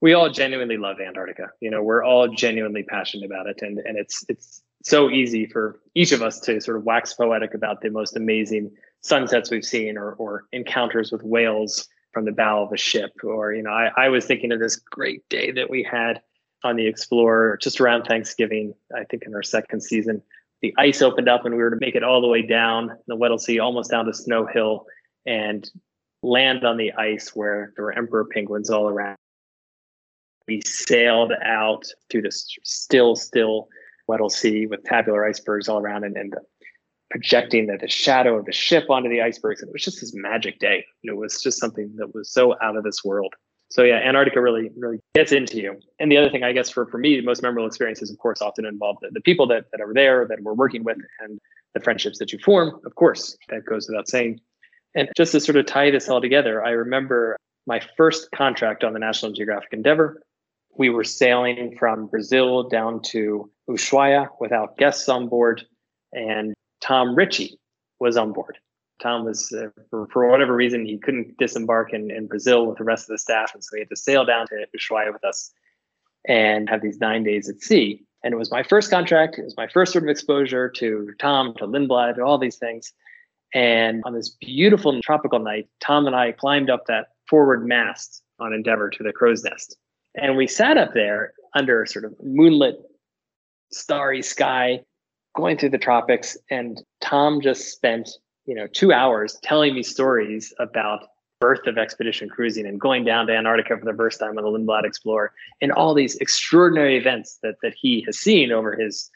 we 0.00 0.14
all 0.14 0.30
genuinely 0.30 0.76
love 0.76 1.00
Antarctica. 1.00 1.50
You 1.60 1.70
know, 1.70 1.82
we're 1.82 2.04
all 2.04 2.28
genuinely 2.28 2.82
passionate 2.82 3.26
about 3.26 3.46
it. 3.46 3.60
And, 3.62 3.78
and 3.78 3.98
it's, 3.98 4.24
it's 4.28 4.62
so 4.82 5.10
easy 5.10 5.46
for 5.46 5.80
each 5.94 6.12
of 6.12 6.22
us 6.22 6.40
to 6.40 6.60
sort 6.60 6.76
of 6.76 6.84
wax 6.84 7.14
poetic 7.14 7.54
about 7.54 7.80
the 7.80 7.90
most 7.90 8.16
amazing 8.16 8.70
sunsets 9.00 9.50
we've 9.50 9.64
seen 9.64 9.96
or, 9.96 10.12
or 10.12 10.44
encounters 10.52 11.12
with 11.12 11.22
whales 11.22 11.88
from 12.12 12.24
the 12.24 12.32
bow 12.32 12.62
of 12.62 12.72
a 12.72 12.76
ship. 12.76 13.12
Or, 13.22 13.52
you 13.52 13.62
know, 13.62 13.70
I, 13.70 13.90
I 13.96 14.08
was 14.08 14.24
thinking 14.24 14.52
of 14.52 14.60
this 14.60 14.76
great 14.76 15.28
day 15.28 15.50
that 15.52 15.70
we 15.70 15.82
had 15.82 16.20
on 16.64 16.76
the 16.76 16.86
Explorer 16.86 17.58
just 17.60 17.80
around 17.80 18.04
Thanksgiving, 18.04 18.74
I 18.96 19.04
think 19.04 19.24
in 19.24 19.34
our 19.34 19.42
second 19.42 19.82
season. 19.82 20.22
The 20.62 20.74
ice 20.76 21.02
opened 21.02 21.28
up 21.28 21.44
and 21.44 21.54
we 21.54 21.62
were 21.62 21.70
to 21.70 21.76
make 21.80 21.94
it 21.94 22.02
all 22.02 22.20
the 22.20 22.26
way 22.26 22.42
down 22.42 22.96
the 23.06 23.14
Weddell 23.14 23.38
Sea, 23.38 23.60
almost 23.60 23.90
down 23.90 24.06
to 24.06 24.14
Snow 24.14 24.46
Hill, 24.46 24.86
and 25.24 25.70
land 26.22 26.64
on 26.64 26.76
the 26.76 26.92
ice 26.94 27.30
where 27.34 27.72
there 27.76 27.84
were 27.84 27.92
emperor 27.92 28.24
penguins 28.24 28.70
all 28.70 28.88
around. 28.88 29.16
We 30.48 30.62
sailed 30.62 31.32
out 31.44 31.84
through 32.10 32.22
the 32.22 32.32
still, 32.32 33.14
still 33.14 33.68
Weddell 34.08 34.30
Sea 34.30 34.66
with 34.66 34.82
tabular 34.84 35.26
icebergs 35.26 35.68
all 35.68 35.78
around 35.78 36.04
and, 36.04 36.16
and 36.16 36.34
projecting 37.10 37.66
the, 37.66 37.78
the 37.78 37.88
shadow 37.88 38.38
of 38.38 38.44
the 38.44 38.52
ship 38.52 38.90
onto 38.90 39.08
the 39.08 39.22
icebergs. 39.22 39.60
And 39.60 39.68
it 39.68 39.72
was 39.72 39.84
just 39.84 40.00
this 40.00 40.14
magic 40.14 40.58
day. 40.58 40.84
it 41.02 41.16
was 41.16 41.42
just 41.42 41.58
something 41.58 41.94
that 41.96 42.14
was 42.14 42.30
so 42.30 42.54
out 42.60 42.76
of 42.76 42.84
this 42.84 43.04
world. 43.04 43.34
So 43.70 43.82
yeah, 43.82 43.96
Antarctica 43.96 44.40
really, 44.40 44.70
really 44.76 44.98
gets 45.14 45.32
into 45.32 45.58
you. 45.58 45.78
And 46.00 46.10
the 46.10 46.16
other 46.16 46.30
thing, 46.30 46.42
I 46.42 46.52
guess, 46.52 46.70
for, 46.70 46.86
for 46.86 46.96
me, 46.96 47.16
the 47.16 47.26
most 47.26 47.42
memorable 47.42 47.66
experiences, 47.66 48.10
of 48.10 48.18
course, 48.18 48.40
often 48.40 48.64
involve 48.64 48.96
the, 49.02 49.10
the 49.12 49.20
people 49.20 49.46
that, 49.48 49.66
that 49.72 49.80
are 49.80 49.92
there, 49.92 50.26
that 50.26 50.40
we're 50.40 50.54
working 50.54 50.84
with, 50.84 50.96
and 51.20 51.38
the 51.74 51.80
friendships 51.80 52.18
that 52.18 52.32
you 52.32 52.38
form. 52.38 52.80
Of 52.86 52.94
course, 52.94 53.36
that 53.50 53.66
goes 53.66 53.86
without 53.86 54.08
saying. 54.08 54.40
And 54.94 55.10
just 55.16 55.32
to 55.32 55.40
sort 55.40 55.56
of 55.56 55.66
tie 55.66 55.90
this 55.90 56.08
all 56.08 56.20
together, 56.20 56.64
I 56.64 56.70
remember 56.70 57.36
my 57.66 57.80
first 57.98 58.30
contract 58.34 58.84
on 58.84 58.94
the 58.94 58.98
National 58.98 59.32
Geographic 59.32 59.72
Endeavour. 59.72 60.22
We 60.78 60.88
were 60.88 61.04
sailing 61.04 61.76
from 61.78 62.06
Brazil 62.06 62.68
down 62.68 63.02
to 63.08 63.50
Ushuaia 63.68 64.28
without 64.40 64.76
guests 64.78 65.08
on 65.08 65.28
board, 65.28 65.64
and 66.12 66.54
Tom 66.80 67.14
Ritchie 67.14 67.58
was 68.00 68.16
on 68.16 68.32
board. 68.32 68.58
Tom 69.00 69.24
was, 69.24 69.52
uh, 69.52 69.68
for, 69.90 70.06
for 70.08 70.28
whatever 70.28 70.54
reason, 70.54 70.84
he 70.84 70.98
couldn't 70.98 71.36
disembark 71.38 71.92
in, 71.92 72.10
in 72.10 72.26
Brazil 72.26 72.66
with 72.66 72.78
the 72.78 72.84
rest 72.84 73.04
of 73.04 73.14
the 73.14 73.18
staff. 73.18 73.52
And 73.54 73.62
so 73.62 73.76
he 73.76 73.80
had 73.80 73.88
to 73.90 73.96
sail 73.96 74.24
down 74.24 74.46
to 74.48 74.66
Ushuaia 74.76 75.12
with 75.12 75.24
us 75.24 75.52
and 76.26 76.68
have 76.68 76.82
these 76.82 76.98
nine 76.98 77.22
days 77.22 77.48
at 77.48 77.60
sea. 77.60 78.04
And 78.24 78.34
it 78.34 78.36
was 78.36 78.50
my 78.50 78.64
first 78.64 78.90
contract. 78.90 79.38
It 79.38 79.44
was 79.44 79.56
my 79.56 79.68
first 79.68 79.92
sort 79.92 80.02
of 80.02 80.10
exposure 80.10 80.68
to 80.68 81.12
Tom, 81.20 81.54
to 81.58 81.66
Lindblad, 81.66 82.16
to 82.16 82.22
all 82.22 82.38
these 82.38 82.56
things. 82.56 82.92
And 83.54 84.02
on 84.04 84.14
this 84.14 84.28
beautiful 84.28 85.00
tropical 85.00 85.38
night, 85.38 85.68
Tom 85.80 86.06
and 86.06 86.16
I 86.16 86.32
climbed 86.32 86.68
up 86.68 86.86
that 86.86 87.08
forward 87.28 87.66
mast 87.66 88.22
on 88.40 88.52
Endeavour 88.52 88.90
to 88.90 89.02
the 89.02 89.12
crow's 89.12 89.44
nest. 89.44 89.76
And 90.16 90.36
we 90.36 90.46
sat 90.46 90.76
up 90.76 90.92
there 90.94 91.32
under 91.54 91.86
sort 91.86 92.04
of 92.04 92.14
moonlit, 92.22 92.80
starry 93.70 94.22
sky, 94.22 94.80
going 95.36 95.56
through 95.56 95.70
the 95.70 95.78
tropics. 95.78 96.36
And 96.50 96.82
Tom 97.00 97.40
just 97.40 97.72
spent 97.72 98.10
you 98.46 98.54
know 98.54 98.66
two 98.66 98.92
hours 98.92 99.38
telling 99.42 99.74
me 99.74 99.82
stories 99.82 100.52
about 100.58 101.04
birth 101.40 101.66
of 101.66 101.78
expedition 101.78 102.28
cruising 102.28 102.66
and 102.66 102.80
going 102.80 103.04
down 103.04 103.26
to 103.26 103.36
Antarctica 103.36 103.78
for 103.78 103.84
the 103.84 103.96
first 103.96 104.18
time 104.18 104.36
on 104.36 104.42
the 104.44 104.50
Lindblad 104.50 104.84
Explorer 104.84 105.32
and 105.60 105.70
all 105.70 105.94
these 105.94 106.16
extraordinary 106.16 106.96
events 106.96 107.38
that 107.42 107.56
that 107.62 107.74
he 107.74 108.02
has 108.06 108.18
seen 108.18 108.50
over 108.50 108.74
his 108.74 109.10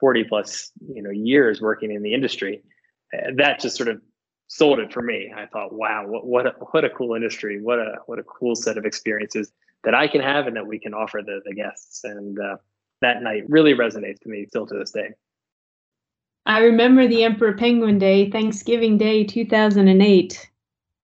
40 0.00 0.24
plus 0.24 0.72
you 0.92 1.02
know 1.02 1.10
years 1.10 1.60
working 1.60 1.92
in 1.92 2.02
the 2.02 2.14
industry. 2.14 2.62
Uh, 3.14 3.30
that 3.36 3.60
just 3.60 3.76
sort 3.76 3.88
of 3.88 4.00
sold 4.48 4.78
it 4.78 4.92
for 4.92 5.02
me. 5.02 5.32
I 5.34 5.46
thought, 5.46 5.72
wow, 5.72 6.04
what 6.06 6.26
what 6.26 6.46
a, 6.46 6.50
what 6.70 6.84
a 6.84 6.90
cool 6.90 7.14
industry, 7.14 7.60
what 7.60 7.78
a 7.78 7.96
what 8.06 8.18
a 8.18 8.24
cool 8.24 8.56
set 8.56 8.76
of 8.76 8.84
experiences 8.84 9.52
that 9.84 9.94
I 9.94 10.08
can 10.08 10.20
have 10.20 10.46
and 10.46 10.56
that 10.56 10.66
we 10.66 10.78
can 10.78 10.94
offer 10.94 11.22
the 11.24 11.40
the 11.44 11.54
guests. 11.54 12.02
And 12.04 12.38
uh, 12.38 12.56
that 13.00 13.22
night 13.22 13.44
really 13.48 13.74
resonates 13.74 14.20
to 14.20 14.28
me 14.28 14.46
still 14.46 14.66
to 14.66 14.78
this 14.78 14.90
day. 14.90 15.10
I 16.46 16.60
remember 16.60 17.06
the 17.06 17.24
Emperor 17.24 17.52
Penguin 17.52 17.98
Day, 17.98 18.30
Thanksgiving 18.30 18.96
Day 18.96 19.24
2008. 19.24 20.50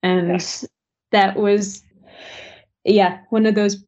And 0.02 0.28
yes. 0.28 0.64
that 1.12 1.36
was, 1.36 1.82
yeah, 2.84 3.20
one 3.30 3.46
of 3.46 3.54
those 3.54 3.84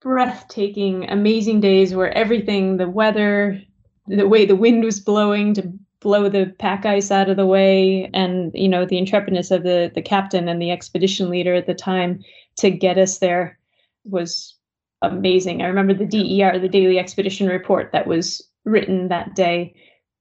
breathtaking, 0.00 1.08
amazing 1.10 1.60
days 1.60 1.94
where 1.94 2.16
everything, 2.16 2.78
the 2.78 2.88
weather, 2.88 3.60
the 4.06 4.26
way 4.26 4.46
the 4.46 4.56
wind 4.56 4.82
was 4.82 4.98
blowing 4.98 5.54
to 5.54 5.72
blow 6.00 6.28
the 6.28 6.54
pack 6.58 6.84
ice 6.84 7.10
out 7.10 7.30
of 7.30 7.36
the 7.36 7.46
way, 7.46 8.10
and, 8.12 8.50
you 8.54 8.68
know, 8.68 8.84
the 8.84 8.98
intrepidness 8.98 9.50
of 9.50 9.62
the, 9.62 9.92
the 9.94 10.02
captain 10.02 10.48
and 10.48 10.60
the 10.60 10.70
expedition 10.70 11.30
leader 11.30 11.54
at 11.54 11.66
the 11.66 11.74
time 11.74 12.20
to 12.56 12.70
get 12.70 12.98
us 12.98 13.18
there 13.18 13.58
was 14.04 14.56
amazing. 15.02 15.62
I 15.62 15.66
remember 15.66 15.94
the 15.94 16.06
DER, 16.06 16.58
the 16.58 16.68
Daily 16.68 16.98
Expedition 16.98 17.48
Report, 17.48 17.90
that 17.92 18.06
was 18.06 18.42
written 18.64 19.08
that 19.08 19.34
day 19.34 19.74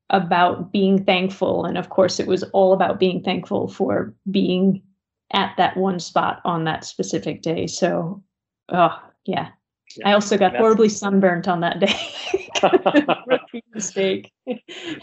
about 0.09 0.71
being 0.71 1.03
thankful. 1.05 1.65
And 1.65 1.77
of 1.77 1.89
course, 1.89 2.19
it 2.19 2.27
was 2.27 2.43
all 2.51 2.73
about 2.73 2.99
being 2.99 3.23
thankful 3.23 3.67
for 3.67 4.13
being 4.29 4.83
at 5.33 5.55
that 5.57 5.77
one 5.77 5.99
spot 5.99 6.41
on 6.43 6.65
that 6.65 6.83
specific 6.83 7.41
day. 7.41 7.65
So, 7.67 8.21
oh, 8.69 9.01
yeah. 9.25 9.49
yeah 9.95 10.09
I 10.09 10.13
also 10.13 10.37
got 10.37 10.55
horribly 10.55 10.89
sunburnt 10.89 11.47
on 11.47 11.61
that 11.61 11.79
day. 11.79 11.95
mistake. 13.73 14.31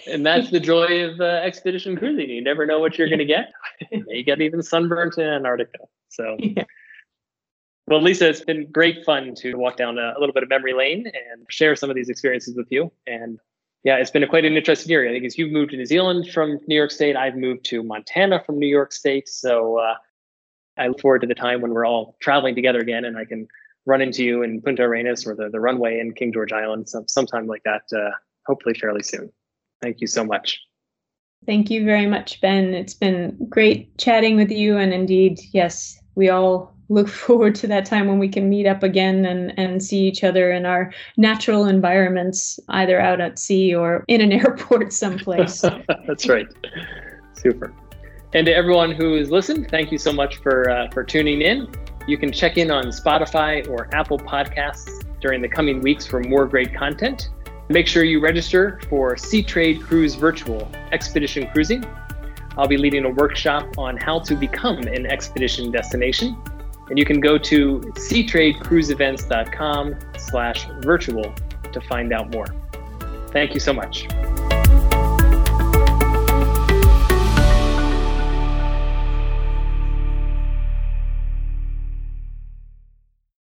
and 0.06 0.24
that's 0.24 0.50
the 0.50 0.60
joy 0.60 1.04
of 1.04 1.20
uh, 1.20 1.24
expedition 1.24 1.96
cruising. 1.96 2.28
You 2.28 2.42
never 2.42 2.66
know 2.66 2.78
what 2.78 2.98
you're 2.98 3.08
going 3.08 3.18
to 3.18 3.24
get. 3.24 3.50
you 3.90 4.22
get 4.22 4.40
even 4.40 4.62
sunburnt 4.62 5.18
in 5.18 5.26
Antarctica. 5.26 5.78
So, 6.08 6.36
yeah. 6.38 6.64
Well, 7.88 8.02
Lisa, 8.02 8.28
it's 8.28 8.42
been 8.42 8.70
great 8.70 9.02
fun 9.06 9.34
to 9.36 9.54
walk 9.54 9.78
down 9.78 9.98
a, 9.98 10.12
a, 10.14 10.20
little 10.20 10.34
bit 10.34 10.42
of 10.42 10.50
memory 10.50 10.74
lane 10.74 11.06
and 11.06 11.46
share 11.48 11.74
some 11.74 11.88
of 11.88 11.96
these 11.96 12.10
experiences 12.10 12.54
with 12.54 12.66
you. 12.70 12.92
And 13.06 13.38
yeah, 13.82 13.96
it's 13.96 14.10
been 14.10 14.22
a 14.22 14.26
quite 14.26 14.44
an 14.44 14.58
interesting 14.58 14.90
year. 14.90 15.08
I 15.08 15.12
think 15.12 15.24
as 15.24 15.38
you've 15.38 15.50
moved 15.50 15.70
to 15.70 15.78
New 15.78 15.86
Zealand 15.86 16.28
from 16.30 16.58
New 16.66 16.74
York 16.74 16.90
State, 16.90 17.16
I've 17.16 17.36
moved 17.36 17.64
to 17.66 17.82
Montana 17.82 18.42
from 18.44 18.58
New 18.58 18.66
York 18.66 18.92
State. 18.92 19.26
So 19.26 19.78
uh, 19.78 19.94
I 20.76 20.88
look 20.88 21.00
forward 21.00 21.22
to 21.22 21.26
the 21.26 21.34
time 21.34 21.62
when 21.62 21.70
we're 21.70 21.86
all 21.86 22.16
traveling 22.20 22.54
together 22.54 22.78
again 22.78 23.06
and 23.06 23.16
I 23.16 23.24
can 23.24 23.48
run 23.86 24.02
into 24.02 24.22
you 24.22 24.42
in 24.42 24.60
Punta 24.60 24.82
Arenas 24.82 25.26
or 25.26 25.34
the, 25.34 25.48
the 25.48 25.60
runway 25.60 25.98
in 25.98 26.12
King 26.12 26.30
George 26.30 26.52
Island 26.52 26.90
some, 26.90 27.08
sometime 27.08 27.46
like 27.46 27.62
that, 27.64 27.84
uh, 27.96 28.10
hopefully 28.46 28.74
fairly 28.74 29.02
soon. 29.02 29.32
Thank 29.80 30.02
you 30.02 30.06
so 30.06 30.24
much. 30.24 30.60
Thank 31.46 31.70
you 31.70 31.86
very 31.86 32.06
much, 32.06 32.40
Ben. 32.42 32.74
It's 32.74 32.94
been 32.94 33.38
great 33.48 33.96
chatting 33.96 34.36
with 34.36 34.50
you. 34.50 34.76
And 34.76 34.92
indeed, 34.92 35.40
yes, 35.52 35.98
we 36.14 36.28
all 36.28 36.77
look 36.88 37.08
forward 37.26 37.54
to 37.56 37.66
that 37.68 37.84
time 37.84 38.06
when 38.06 38.18
we 38.18 38.28
can 38.28 38.48
meet 38.48 38.66
up 38.66 38.82
again 38.82 39.24
and, 39.24 39.56
and 39.58 39.82
see 39.82 40.00
each 40.06 40.24
other 40.24 40.50
in 40.50 40.66
our 40.66 40.92
natural 41.16 41.66
environments, 41.66 42.58
either 42.68 43.00
out 43.00 43.20
at 43.20 43.38
sea 43.38 43.74
or 43.74 44.04
in 44.08 44.20
an 44.20 44.32
airport 44.40 44.92
someplace. 44.92 45.60
That's 46.06 46.28
right. 46.28 46.46
Super. 47.34 47.72
And 48.34 48.46
to 48.46 48.54
everyone 48.54 48.92
who 48.92 49.14
has 49.14 49.30
listened, 49.30 49.70
thank 49.70 49.90
you 49.90 49.98
so 49.98 50.12
much 50.12 50.36
for 50.38 50.68
uh, 50.68 50.90
for 50.90 51.02
tuning 51.02 51.40
in. 51.40 51.68
You 52.06 52.18
can 52.18 52.32
check 52.32 52.58
in 52.58 52.70
on 52.70 52.84
Spotify 52.86 53.66
or 53.68 53.94
Apple 53.94 54.18
Podcasts 54.18 55.04
during 55.20 55.40
the 55.40 55.48
coming 55.48 55.80
weeks 55.80 56.06
for 56.06 56.20
more 56.20 56.46
great 56.46 56.74
content. 56.74 57.30
Make 57.70 57.86
sure 57.86 58.04
you 58.04 58.20
register 58.20 58.80
for 58.88 59.14
Seatrade 59.14 59.82
Cruise 59.82 60.14
Virtual 60.14 60.70
Expedition 60.92 61.48
Cruising. 61.52 61.84
I'll 62.56 62.68
be 62.68 62.78
leading 62.78 63.04
a 63.04 63.10
workshop 63.10 63.78
on 63.78 63.96
how 63.96 64.20
to 64.20 64.34
become 64.34 64.78
an 64.78 65.06
expedition 65.06 65.70
destination 65.70 66.36
and 66.90 66.98
you 66.98 67.04
can 67.04 67.20
go 67.20 67.38
to 67.38 67.78
seatradecruiseevents.com 67.80 69.94
slash 70.18 70.66
virtual 70.80 71.32
to 71.72 71.80
find 71.82 72.12
out 72.12 72.32
more. 72.32 72.46
Thank 73.30 73.54
you 73.54 73.60
so 73.60 73.72
much. 73.72 74.08